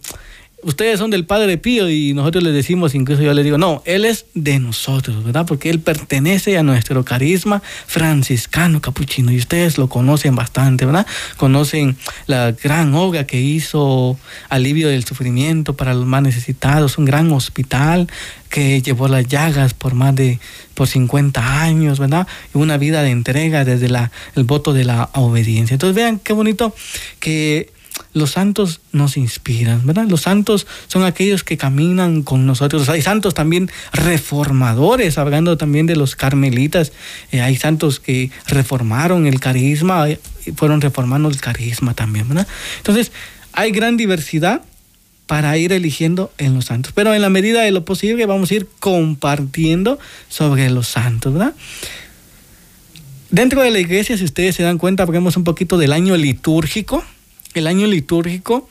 ustedes 0.64 1.00
son 1.00 1.10
del 1.10 1.26
Padre 1.26 1.58
Pío 1.58 1.90
y 1.90 2.14
nosotros 2.14 2.44
les 2.44 2.54
decimos, 2.54 2.96
incluso 2.96 3.22
yo 3.22 3.34
les 3.34 3.44
digo, 3.44 3.58
no, 3.58 3.82
Él 3.86 4.06
es 4.06 4.26
de 4.34 4.60
nosotros, 4.60 5.24
¿verdad? 5.24 5.46
Porque 5.46 5.70
Él 5.70 5.80
pertenece 5.80 6.58
a 6.58 6.64
nuestro 6.64 7.04
carisma 7.06 7.62
franciscano 7.88 8.82
capuchino 8.82 9.32
y 9.32 9.38
ustedes 9.38 9.78
lo 9.78 9.90
conocen 9.90 10.36
bastante, 10.36 10.86
¿verdad? 10.86 11.08
Conocen 11.38 11.98
la 12.28 12.52
gran 12.52 12.94
obra 12.94 13.26
que 13.26 13.40
hizo 13.40 14.18
alivio 14.50 14.90
del 14.90 15.06
sufrimiento 15.06 15.76
para 15.76 15.94
los 15.94 16.06
más 16.06 16.22
necesitados, 16.22 16.98
un 16.98 17.06
gran 17.06 17.32
hospital 17.32 18.08
que 18.50 18.82
llevó 18.82 19.08
las 19.08 19.28
llagas 19.28 19.74
por 19.74 19.94
más 19.94 20.16
de 20.16 20.40
por 20.74 20.88
50 20.88 21.62
años, 21.62 22.00
¿verdad? 22.00 22.28
Una 22.54 22.78
vida 22.78 23.04
de 23.04 23.12
entrega 23.12 23.66
desde 23.66 23.90
la, 23.90 24.12
el 24.36 24.44
voto 24.44 24.74
de 24.74 24.86
la 24.86 25.10
obediencia. 25.14 25.76
Entonces 25.76 25.96
vean 25.96 26.20
qué 26.20 26.34
bonito 26.34 26.74
que 27.20 27.70
los 28.14 28.32
santos 28.32 28.82
nos 28.92 29.18
inspiran, 29.18 29.86
¿verdad? 29.86 30.06
Los 30.08 30.22
santos 30.22 30.68
son 30.88 31.04
aquellos 31.04 31.44
que 31.44 31.58
caminan 31.58 32.24
con 32.24 32.46
nosotros. 32.46 32.90
Hay 32.90 33.02
santos 33.02 33.34
también 33.34 33.70
reformadores, 33.94 35.18
hablando 35.18 35.58
también 35.58 35.86
de 35.86 35.96
los 35.96 36.16
carmelitas. 36.16 36.92
Eh, 37.32 37.42
hay 37.42 37.56
santos 37.56 38.00
que 38.00 38.32
reformaron 38.48 39.28
el 39.28 39.40
carisma, 39.40 40.10
eh, 40.10 40.20
fueron 40.56 40.82
reformando 40.82 41.30
el 41.30 41.40
carisma 41.40 41.94
también, 41.94 42.28
¿verdad? 42.28 42.48
Entonces, 42.78 43.12
hay 43.54 43.72
gran 43.72 43.98
diversidad 43.98 44.62
para 45.28 45.56
ir 45.58 45.72
eligiendo 45.74 46.32
en 46.40 46.56
los 46.56 46.66
santos. 46.66 46.92
Pero 46.94 47.14
en 47.14 47.22
la 47.22 47.30
medida 47.30 47.62
de 47.62 47.72
lo 47.72 47.86
posible 47.86 48.26
vamos 48.26 48.50
a 48.50 48.56
ir 48.56 48.68
compartiendo 48.80 50.00
sobre 50.28 50.70
los 50.72 50.88
santos, 50.88 51.34
¿verdad? 51.34 51.54
Dentro 53.30 53.62
de 53.62 53.70
la 53.70 53.80
iglesia, 53.80 54.18
si 54.18 54.26
ustedes 54.26 54.56
se 54.56 54.64
dan 54.64 54.80
cuenta, 54.80 55.06
vemos 55.06 55.38
un 55.38 55.44
poquito 55.44 55.78
del 55.78 55.94
año 55.94 56.18
litúrgico 56.18 57.04
el 57.54 57.68
año 57.68 57.88
litúrgico 57.88 58.70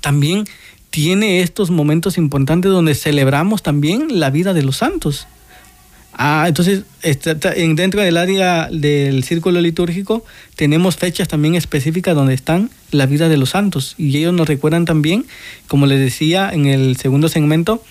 también 0.00 0.44
tiene 0.90 1.42
estos 1.42 1.70
momentos 1.70 2.16
importantes 2.18 2.70
donde 2.70 2.94
celebramos 2.94 3.62
también 3.62 4.20
la 4.20 4.30
vida 4.30 4.54
de 4.54 4.62
los 4.62 4.78
santos. 4.78 5.26
Ah, 6.18 6.46
entonces, 6.48 6.84
dentro 7.74 8.00
del 8.00 8.16
área 8.16 8.70
del 8.72 9.22
círculo 9.22 9.60
litúrgico 9.60 10.24
tenemos 10.54 10.96
fechas 10.96 11.28
también 11.28 11.54
específicas 11.54 12.14
donde 12.14 12.32
están 12.32 12.70
la 12.90 13.04
vida 13.04 13.28
de 13.28 13.36
los 13.36 13.50
santos. 13.50 13.94
Y 13.98 14.16
ellos 14.16 14.32
nos 14.32 14.48
recuerdan 14.48 14.86
también, 14.86 15.26
como 15.68 15.84
les 15.84 16.00
decía 16.00 16.50
en 16.50 16.64
el 16.64 16.96
segundo 16.96 17.28
segmento, 17.28 17.84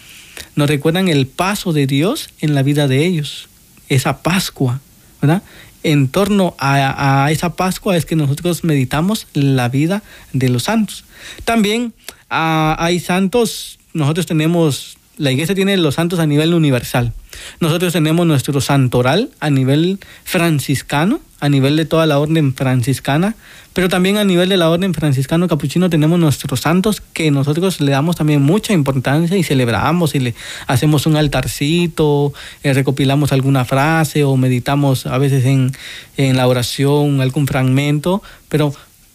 nos 0.56 0.68
recuerdan 0.68 1.08
el 1.08 1.28
paso 1.28 1.72
de 1.72 1.86
Dios 1.86 2.30
en 2.42 2.56
la 2.56 2.64
vida 2.64 2.88
de 2.88 3.06
ellos, 3.06 3.48
esa 3.90 4.24
Pascua, 4.24 4.82
¿verdad? 5.22 5.44
En 5.86 6.08
torno 6.08 6.56
a, 6.58 7.30
esa 7.32 7.56
Pascua 7.56 7.96
es 7.96 8.06
que 8.06 8.16
nosotros 8.16 8.64
meditamos 8.64 9.28
la 9.34 9.70
vida 9.70 10.02
de 10.34 10.50
los 10.50 10.64
santos. 10.64 11.06
También 11.46 11.94
ah, 12.32 12.76
hay 12.80 13.00
santos, 13.00 13.78
nosotros 13.94 14.26
tenemos, 14.26 14.98
la 15.18 15.32
iglesia 15.32 15.54
tiene 15.54 15.78
los 15.78 15.96
santos 15.96 16.18
a 16.18 16.26
nivel 16.26 16.56
universal. 16.56 17.14
Nosotros 17.60 17.94
tenemos 17.94 18.26
nuestro 18.26 18.60
santoral 18.62 19.30
a 19.40 19.52
nivel 19.52 20.00
franciscano, 20.24 21.22
a 21.40 21.50
nivel 21.50 21.76
de 21.76 21.86
toda 21.86 22.06
la 22.06 22.20
orden 22.20 22.54
franciscana, 22.54 23.36
pero 23.74 23.90
también 23.90 24.18
a 24.18 24.24
nivel 24.24 24.48
de 24.48 24.58
la 24.58 24.70
orden 24.70 24.94
franciscano 24.94 25.48
capuchino 25.48 25.90
tenemos 25.90 26.18
nuestros 26.18 26.62
santos 26.62 27.02
que 27.02 27.30
nosotros 27.30 27.82
le 27.82 27.92
damos 27.92 28.16
también 28.16 28.42
mucha 28.42 28.72
importancia 28.72 29.36
y 29.36 29.44
celebramos 29.44 30.16
y 30.16 30.20
le 30.20 30.36
hacemos 30.68 31.06
un 31.06 31.18
altarcito, 31.18 32.34
eh, 32.64 32.74
recopilamos 32.74 33.34
alguna 33.34 33.66
frase 33.66 34.24
o 34.24 34.38
meditamos 34.38 35.06
a 35.06 35.18
veces 35.18 35.46
en, 35.46 35.74
en 36.16 36.38
la 36.38 36.48
oración 36.48 37.20
algún 37.20 37.48
fragmento, 37.48 38.24
pero 38.48 38.74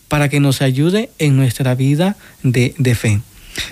para 0.09 0.29
que 0.29 0.41
nos 0.41 0.61
ayude 0.61 1.11
en 1.19 1.37
nuestra 1.37 1.75
vida 1.75 2.17
de, 2.43 2.75
de 2.77 2.95
fe. 2.95 3.21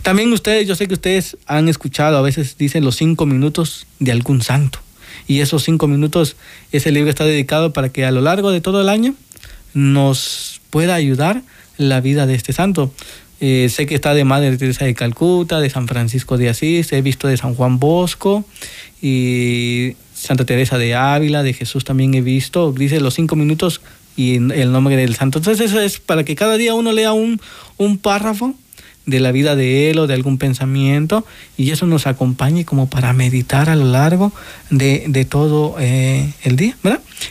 También 0.03 0.33
ustedes, 0.33 0.67
yo 0.67 0.75
sé 0.75 0.89
que 0.89 0.95
ustedes 0.95 1.37
han 1.47 1.69
escuchado, 1.69 2.17
a 2.17 2.23
veces 2.23 2.57
dicen 2.57 2.85
los 2.85 2.97
cinco 2.97 3.27
minutos 3.27 3.87
de 3.99 4.13
algún 4.13 4.43
santo. 4.43 4.81
Y 5.29 5.41
esos 5.41 5.63
cinco 5.63 5.87
minutos, 5.87 6.37
ese 6.73 6.91
libro 6.91 7.11
está 7.11 7.25
dedicado 7.25 7.73
para 7.73 7.91
que 7.91 8.05
a 8.05 8.11
lo 8.11 8.23
largo 8.23 8.51
de 8.51 8.61
todo 8.61 8.81
el 8.81 8.89
año 8.89 9.15
nos 9.75 10.61
pueda 10.71 10.95
ayudar 10.95 11.43
la 11.77 12.01
vida 12.01 12.27
de 12.27 12.35
este 12.35 12.53
santo. 12.53 12.93
Eh, 13.41 13.69
sé 13.71 13.87
que 13.87 13.95
está 13.95 14.15
de 14.15 14.25
Madre 14.25 14.57
Teresa 14.57 14.85
de 14.85 14.95
Calcuta, 14.95 15.61
de 15.61 15.71
San 15.71 15.87
Francisco 15.87 16.39
de 16.39 16.49
Asís, 16.49 16.93
he 16.93 17.03
visto 17.03 17.29
de 17.29 17.37
San 17.37 17.55
Juan 17.55 17.79
Bosco 17.79 18.45
y 19.01 19.95
Santa 20.13 20.45
Teresa 20.45 20.77
de 20.79 20.97
Ávila, 20.97 21.45
de 21.45 21.53
Jesús 21.53 21.85
también 21.85 22.15
he 22.15 22.21
visto. 22.21 22.73
Dice 22.73 22.99
los 22.99 23.15
cinco 23.15 23.37
minutos 23.37 23.81
y 24.17 24.35
el 24.35 24.73
nombre 24.73 24.97
del 24.97 25.15
santo. 25.15 25.39
Entonces 25.39 25.71
eso 25.71 25.81
es 25.81 26.01
para 26.01 26.25
que 26.25 26.35
cada 26.35 26.57
día 26.57 26.75
uno 26.75 26.91
lea 26.91 27.13
un, 27.13 27.41
un 27.77 27.99
párrafo 27.99 28.55
de 29.09 29.21
la 29.21 29.33
vida 29.33 29.57
de 29.57 29.91
él 29.91 29.99
o 29.99 30.07
de 30.07 30.13
algún 30.13 30.37
pensamiento 30.37 31.25
y 31.57 31.71
eso 31.71 31.87
nos 31.87 32.07
acompañe 32.07 32.67
como 32.67 32.91
para 32.91 33.15
meditar 33.15 33.71
a 33.71 33.75
lo 33.75 33.87
largo 33.87 34.33
de, 34.69 35.05
de 35.09 35.25
todo 35.25 35.77
eh, 35.81 36.31
el 36.43 36.57
día. 36.57 36.77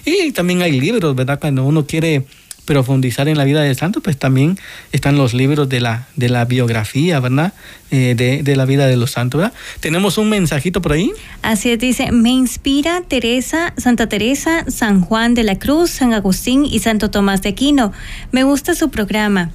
Y 0.04 0.32
también 0.32 0.64
hay 0.64 0.80
libros, 0.80 1.16
¿verdad? 1.16 1.40
Cuando 1.40 1.64
uno 1.64 1.86
quiere 1.86 2.26
profundizar 2.66 3.30
en 3.30 3.38
la 3.38 3.46
vida 3.46 3.62
del 3.62 3.76
santo, 3.78 4.02
pues 4.02 4.18
también 4.18 4.58
están 4.92 5.18
los 5.18 5.34
libros 5.34 5.70
de 5.70 5.80
la, 5.80 6.08
de 6.16 6.30
la 6.30 6.46
biografía, 6.46 7.20
¿verdad? 7.20 7.54
Eh, 7.92 8.16
de, 8.18 8.44
de, 8.44 8.56
la 8.58 8.66
vida 8.66 8.88
de 8.88 8.98
los 8.98 9.12
santos, 9.12 9.40
¿verdad? 9.40 9.54
Tenemos 9.80 10.18
un 10.18 10.30
mensajito 10.30 10.82
por 10.82 10.94
ahí. 10.94 11.12
Así 11.44 11.70
es, 11.70 11.80
dice, 11.80 12.12
me 12.12 12.32
inspira 12.32 13.04
Teresa, 13.08 13.74
Santa 13.78 14.10
Teresa, 14.10 14.66
San 14.68 15.00
Juan 15.00 15.36
de 15.36 15.44
la 15.44 15.58
Cruz, 15.58 15.92
San 15.92 16.14
Agustín 16.14 16.66
y 16.66 16.80
Santo 16.80 17.10
Tomás 17.10 17.42
de 17.44 17.50
Aquino. 17.50 17.94
Me 18.32 18.44
gusta 18.44 18.74
su 18.74 18.90
programa. 18.90 19.52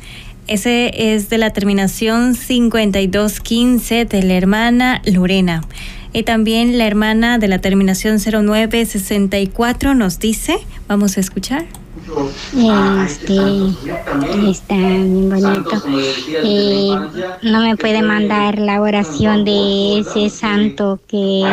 Ese 0.49 1.15
es 1.15 1.31
de 1.31 1.39
la 1.39 1.51
terminación 1.51 2.35
5215 2.35 4.05
de 4.05 4.23
la 4.23 4.35
hermana 4.35 5.03
Lorena. 5.05 5.63
Y 6.13 6.25
también 6.25 6.77
la 6.77 6.87
hermana 6.87 7.39
de 7.39 7.49
la 7.49 7.61
terminación 7.61 8.19
0964 8.19 9.95
nos 9.95 10.19
dice, 10.19 10.59
vamos 10.89 11.17
a 11.17 11.21
escuchar. 11.21 11.65
Este, 13.07 13.35
está 14.51 14.75
bien 14.75 15.31
bonito. 15.31 15.83
Eh, 16.45 16.91
no 17.43 17.63
me 17.63 17.77
puede 17.77 18.03
mandar 18.03 18.59
la 18.59 18.83
oración 18.83 19.45
de 19.45 20.01
ese 20.01 20.29
santo 20.29 21.01
que 21.07 21.45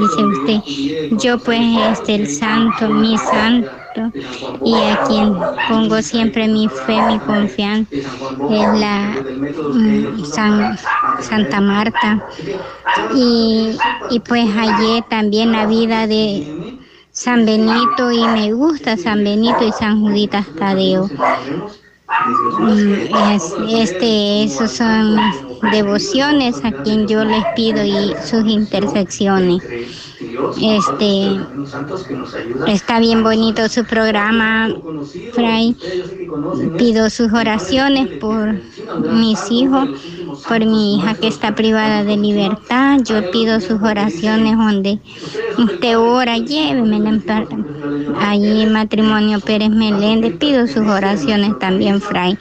dice 0.00 0.24
usted. 0.24 1.16
Yo 1.22 1.38
pues, 1.38 1.60
este, 1.92 2.16
el 2.16 2.28
santo, 2.28 2.90
mi 2.90 3.16
santo 3.16 3.70
y 4.64 4.74
a 4.84 4.96
quien 5.06 5.34
pongo 5.68 6.00
siempre 6.02 6.48
mi 6.48 6.68
fe, 6.68 7.02
mi 7.02 7.18
confianza 7.20 7.90
es 8.48 8.68
la 8.80 9.16
mm, 9.72 10.24
Santa 11.18 11.60
Marta. 11.60 12.22
Y, 13.14 13.76
y 14.10 14.20
pues 14.20 14.46
ayer 14.56 15.02
también 15.08 15.52
la 15.52 15.66
vida 15.66 16.06
de 16.06 16.48
San 17.10 17.44
Benito 17.44 18.10
y 18.12 18.26
me 18.28 18.52
gusta 18.52 18.96
San 18.96 19.22
Benito 19.24 19.64
y 19.64 19.72
San 19.72 20.00
Juditas 20.00 20.46
Tadeo. 20.58 21.10
Mm, 22.58 22.94
este, 23.68 24.44
esos 24.44 24.72
son 24.72 25.16
devociones 25.72 26.64
a 26.64 26.72
quien 26.72 27.06
yo 27.06 27.24
les 27.24 27.44
pido 27.54 27.84
y 27.84 28.14
sus 28.22 28.46
intersecciones. 28.46 29.62
Este 30.60 31.40
está 32.66 32.98
bien 32.98 33.22
bonito 33.22 33.68
su 33.68 33.84
programa, 33.84 34.68
Fray. 35.32 35.76
Pido 36.76 37.10
sus 37.10 37.32
oraciones 37.32 38.08
por 38.18 38.54
mis 39.12 39.50
hijos, 39.50 39.88
por 40.48 40.64
mi 40.64 40.96
hija 40.96 41.14
que 41.14 41.28
está 41.28 41.54
privada 41.54 42.04
de 42.04 42.16
libertad. 42.16 42.98
Yo 43.04 43.30
pido 43.30 43.60
sus 43.60 43.82
oraciones 43.82 44.56
donde 44.56 44.98
usted 45.56 45.98
ora, 45.98 46.38
lléveme 46.38 46.98
allí 48.20 48.66
matrimonio 48.66 49.40
Pérez 49.40 49.70
Meléndez. 49.70 50.36
Pido 50.38 50.66
sus 50.66 50.86
oraciones 50.86 51.58
también, 51.58 52.00
Fray. 52.00 52.38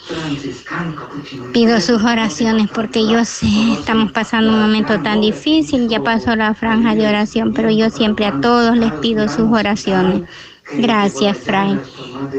Pido 1.53 1.79
sus 1.81 2.03
oraciones 2.03 2.69
porque 2.73 3.07
yo 3.07 3.23
sé, 3.25 3.47
estamos 3.73 4.11
pasando 4.11 4.53
un 4.53 4.61
momento 4.61 4.99
tan 5.01 5.21
difícil, 5.21 5.87
ya 5.87 6.01
pasó 6.01 6.35
la 6.35 6.53
franja 6.53 6.95
de 6.95 7.07
oración, 7.07 7.53
pero 7.53 7.69
yo 7.69 7.89
siempre 7.89 8.25
a 8.25 8.39
todos 8.41 8.77
les 8.77 8.91
pido 8.93 9.27
sus 9.27 9.51
oraciones. 9.51 10.23
Gracias, 10.73 11.37
Fray. 11.37 11.79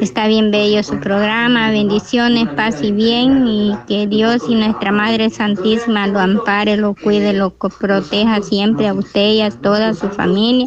Está 0.01 0.26
bien 0.26 0.51
bello 0.51 0.83
su 0.83 0.99
programa. 1.01 1.70
Bendiciones, 1.70 2.49
paz 2.49 2.83
y 2.83 2.93
bien. 2.93 3.47
Y 3.47 3.72
que 3.87 4.07
Dios 4.07 4.43
y 4.49 4.55
nuestra 4.55 4.93
Madre 4.93 5.31
Santísima 5.31 6.07
lo 6.07 6.20
ampare, 6.20 6.76
lo 6.76 6.95
cuide, 6.95 7.33
lo 7.33 7.51
proteja 7.51 8.43
siempre 8.43 8.89
a 8.89 8.95
usted 8.95 9.33
y 9.33 9.41
a 9.41 9.51
toda 9.51 9.95
su 9.95 10.09
familia, 10.11 10.66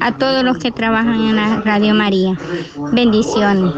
a 0.00 0.16
todos 0.16 0.42
los 0.42 0.58
que 0.58 0.72
trabajan 0.72 1.28
en 1.28 1.36
la 1.36 1.60
Radio 1.60 1.94
María. 1.94 2.38
Bendiciones. 2.92 3.74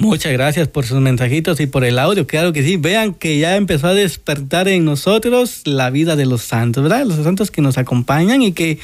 Muchas 0.00 0.32
gracias 0.32 0.68
por 0.68 0.86
sus 0.86 1.00
mensajitos 1.00 1.58
y 1.58 1.66
por 1.66 1.84
el 1.84 1.98
audio. 1.98 2.24
Claro 2.24 2.52
que 2.52 2.62
sí. 2.62 2.76
Vean 2.76 3.14
que 3.14 3.38
ya 3.38 3.56
empezó 3.56 3.88
a 3.88 3.94
despertar 3.94 4.68
en 4.68 4.84
nosotros 4.84 5.62
la 5.64 5.90
vida 5.90 6.14
de 6.14 6.24
los 6.24 6.42
santos, 6.42 6.84
¿verdad? 6.84 7.04
Los 7.04 7.16
santos 7.24 7.50
que 7.50 7.62
nos 7.62 7.78
acompañan 7.78 8.40
y 8.42 8.52
que 8.52 8.78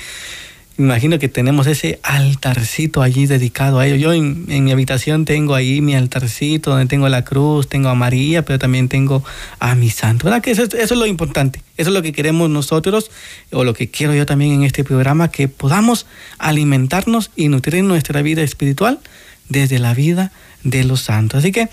imagino 0.78 1.18
que 1.18 1.28
tenemos 1.28 1.66
ese 1.66 2.00
altarcito 2.02 3.02
allí 3.02 3.26
dedicado 3.26 3.78
a 3.78 3.86
ellos. 3.86 4.00
Yo 4.00 4.12
en, 4.12 4.46
mi 4.46 4.72
habitación 4.72 5.24
tengo 5.24 5.54
ahí 5.54 5.80
mi 5.80 5.94
altarcito 5.94 6.70
donde 6.70 6.86
tengo 6.86 7.08
la 7.08 7.24
cruz, 7.24 7.68
tengo 7.68 7.88
a 7.88 7.94
María, 7.94 8.44
pero 8.44 8.58
también 8.58 8.88
tengo 8.88 9.22
a 9.60 9.74
mi 9.74 9.90
santo. 9.90 10.24
¿Verdad? 10.24 10.42
Que 10.42 10.50
eso, 10.50 10.64
eso, 10.64 10.76
es 10.76 10.90
lo 10.90 11.06
importante. 11.06 11.62
Eso 11.76 11.90
es 11.90 11.94
lo 11.94 12.02
que 12.02 12.12
queremos 12.12 12.50
nosotros, 12.50 13.10
o 13.50 13.64
lo 13.64 13.74
que 13.74 13.90
quiero 13.90 14.14
yo 14.14 14.26
también 14.26 14.52
en 14.52 14.64
este 14.64 14.84
programa, 14.84 15.30
que 15.30 15.48
podamos 15.48 16.06
alimentarnos 16.38 17.30
y 17.36 17.48
nutrir 17.48 17.84
nuestra 17.84 18.22
vida 18.22 18.42
espiritual 18.42 19.00
desde 19.48 19.78
la 19.78 19.94
vida 19.94 20.32
de 20.62 20.84
los 20.84 21.02
santos. 21.02 21.38
Así 21.38 21.52
que 21.52 21.68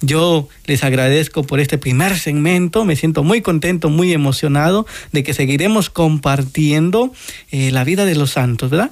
yo 0.00 0.48
les 0.66 0.84
agradezco 0.84 1.44
por 1.44 1.60
este 1.60 1.78
primer 1.78 2.18
segmento, 2.18 2.84
me 2.84 2.96
siento 2.96 3.24
muy 3.24 3.42
contento, 3.42 3.90
muy 3.90 4.12
emocionado 4.12 4.86
de 5.12 5.22
que 5.22 5.34
seguiremos 5.34 5.90
compartiendo 5.90 7.12
eh, 7.50 7.70
la 7.72 7.84
vida 7.84 8.04
de 8.04 8.14
los 8.14 8.30
santos, 8.30 8.70
¿verdad? 8.70 8.90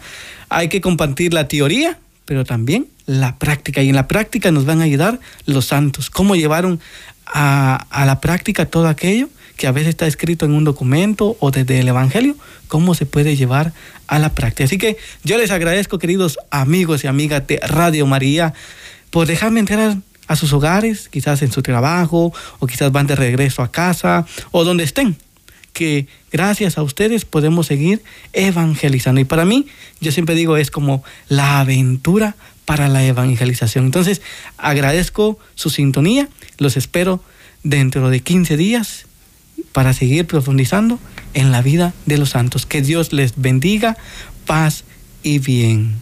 Hay 0.48 0.68
que 0.68 0.80
compartir 0.80 1.32
la 1.32 1.48
teoría, 1.48 1.98
pero 2.24 2.44
también 2.44 2.88
la 3.06 3.38
práctica, 3.38 3.82
y 3.82 3.90
en 3.90 3.94
la 3.94 4.08
práctica 4.08 4.50
nos 4.50 4.64
van 4.64 4.80
a 4.80 4.84
ayudar 4.84 5.20
los 5.46 5.66
santos, 5.66 6.10
cómo 6.10 6.36
llevaron 6.36 6.80
a, 7.26 7.86
a 7.90 8.06
la 8.06 8.20
práctica 8.20 8.66
todo 8.66 8.88
aquello 8.88 9.28
que 9.56 9.66
a 9.66 9.72
veces 9.72 9.90
está 9.90 10.06
escrito 10.06 10.44
en 10.44 10.52
un 10.52 10.64
documento 10.64 11.36
o 11.40 11.50
desde 11.50 11.78
el 11.78 11.88
Evangelio, 11.88 12.36
cómo 12.68 12.94
se 12.94 13.06
puede 13.06 13.36
llevar 13.36 13.72
a 14.06 14.18
la 14.18 14.34
práctica. 14.34 14.64
Así 14.64 14.78
que 14.78 14.96
yo 15.22 15.38
les 15.38 15.50
agradezco, 15.50 15.98
queridos 15.98 16.38
amigos 16.50 17.04
y 17.04 17.06
amigas 17.06 17.46
de 17.46 17.58
Radio 17.58 18.06
María, 18.06 18.54
por 19.10 19.26
dejarme 19.26 19.60
entrar 19.60 19.96
a 20.26 20.36
sus 20.36 20.52
hogares, 20.52 21.08
quizás 21.08 21.42
en 21.42 21.52
su 21.52 21.62
trabajo, 21.62 22.32
o 22.58 22.66
quizás 22.66 22.90
van 22.90 23.06
de 23.06 23.14
regreso 23.14 23.62
a 23.62 23.70
casa, 23.70 24.26
o 24.50 24.64
donde 24.64 24.84
estén, 24.84 25.16
que 25.72 26.06
gracias 26.32 26.78
a 26.78 26.82
ustedes 26.82 27.24
podemos 27.24 27.66
seguir 27.66 28.02
evangelizando. 28.32 29.20
Y 29.20 29.24
para 29.24 29.44
mí, 29.44 29.66
yo 30.00 30.10
siempre 30.12 30.34
digo, 30.34 30.56
es 30.56 30.70
como 30.70 31.04
la 31.28 31.60
aventura 31.60 32.36
para 32.64 32.88
la 32.88 33.04
evangelización. 33.04 33.84
Entonces, 33.84 34.22
agradezco 34.56 35.38
su 35.54 35.70
sintonía, 35.70 36.28
los 36.58 36.76
espero 36.76 37.22
dentro 37.62 38.10
de 38.10 38.20
15 38.20 38.56
días 38.56 39.06
para 39.74 39.92
seguir 39.92 40.26
profundizando 40.26 41.00
en 41.34 41.50
la 41.50 41.60
vida 41.60 41.92
de 42.06 42.16
los 42.16 42.30
santos. 42.30 42.64
Que 42.64 42.80
Dios 42.80 43.12
les 43.12 43.34
bendiga, 43.36 43.98
paz 44.46 44.84
y 45.24 45.40
bien. 45.40 45.96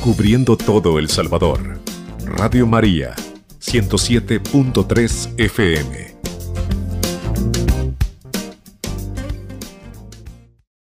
Cubriendo 0.00 0.56
todo 0.58 0.98
El 0.98 1.08
Salvador. 1.08 1.80
Radio 2.26 2.66
María, 2.66 3.16
107.3 3.60 5.30
FM. 5.38 6.14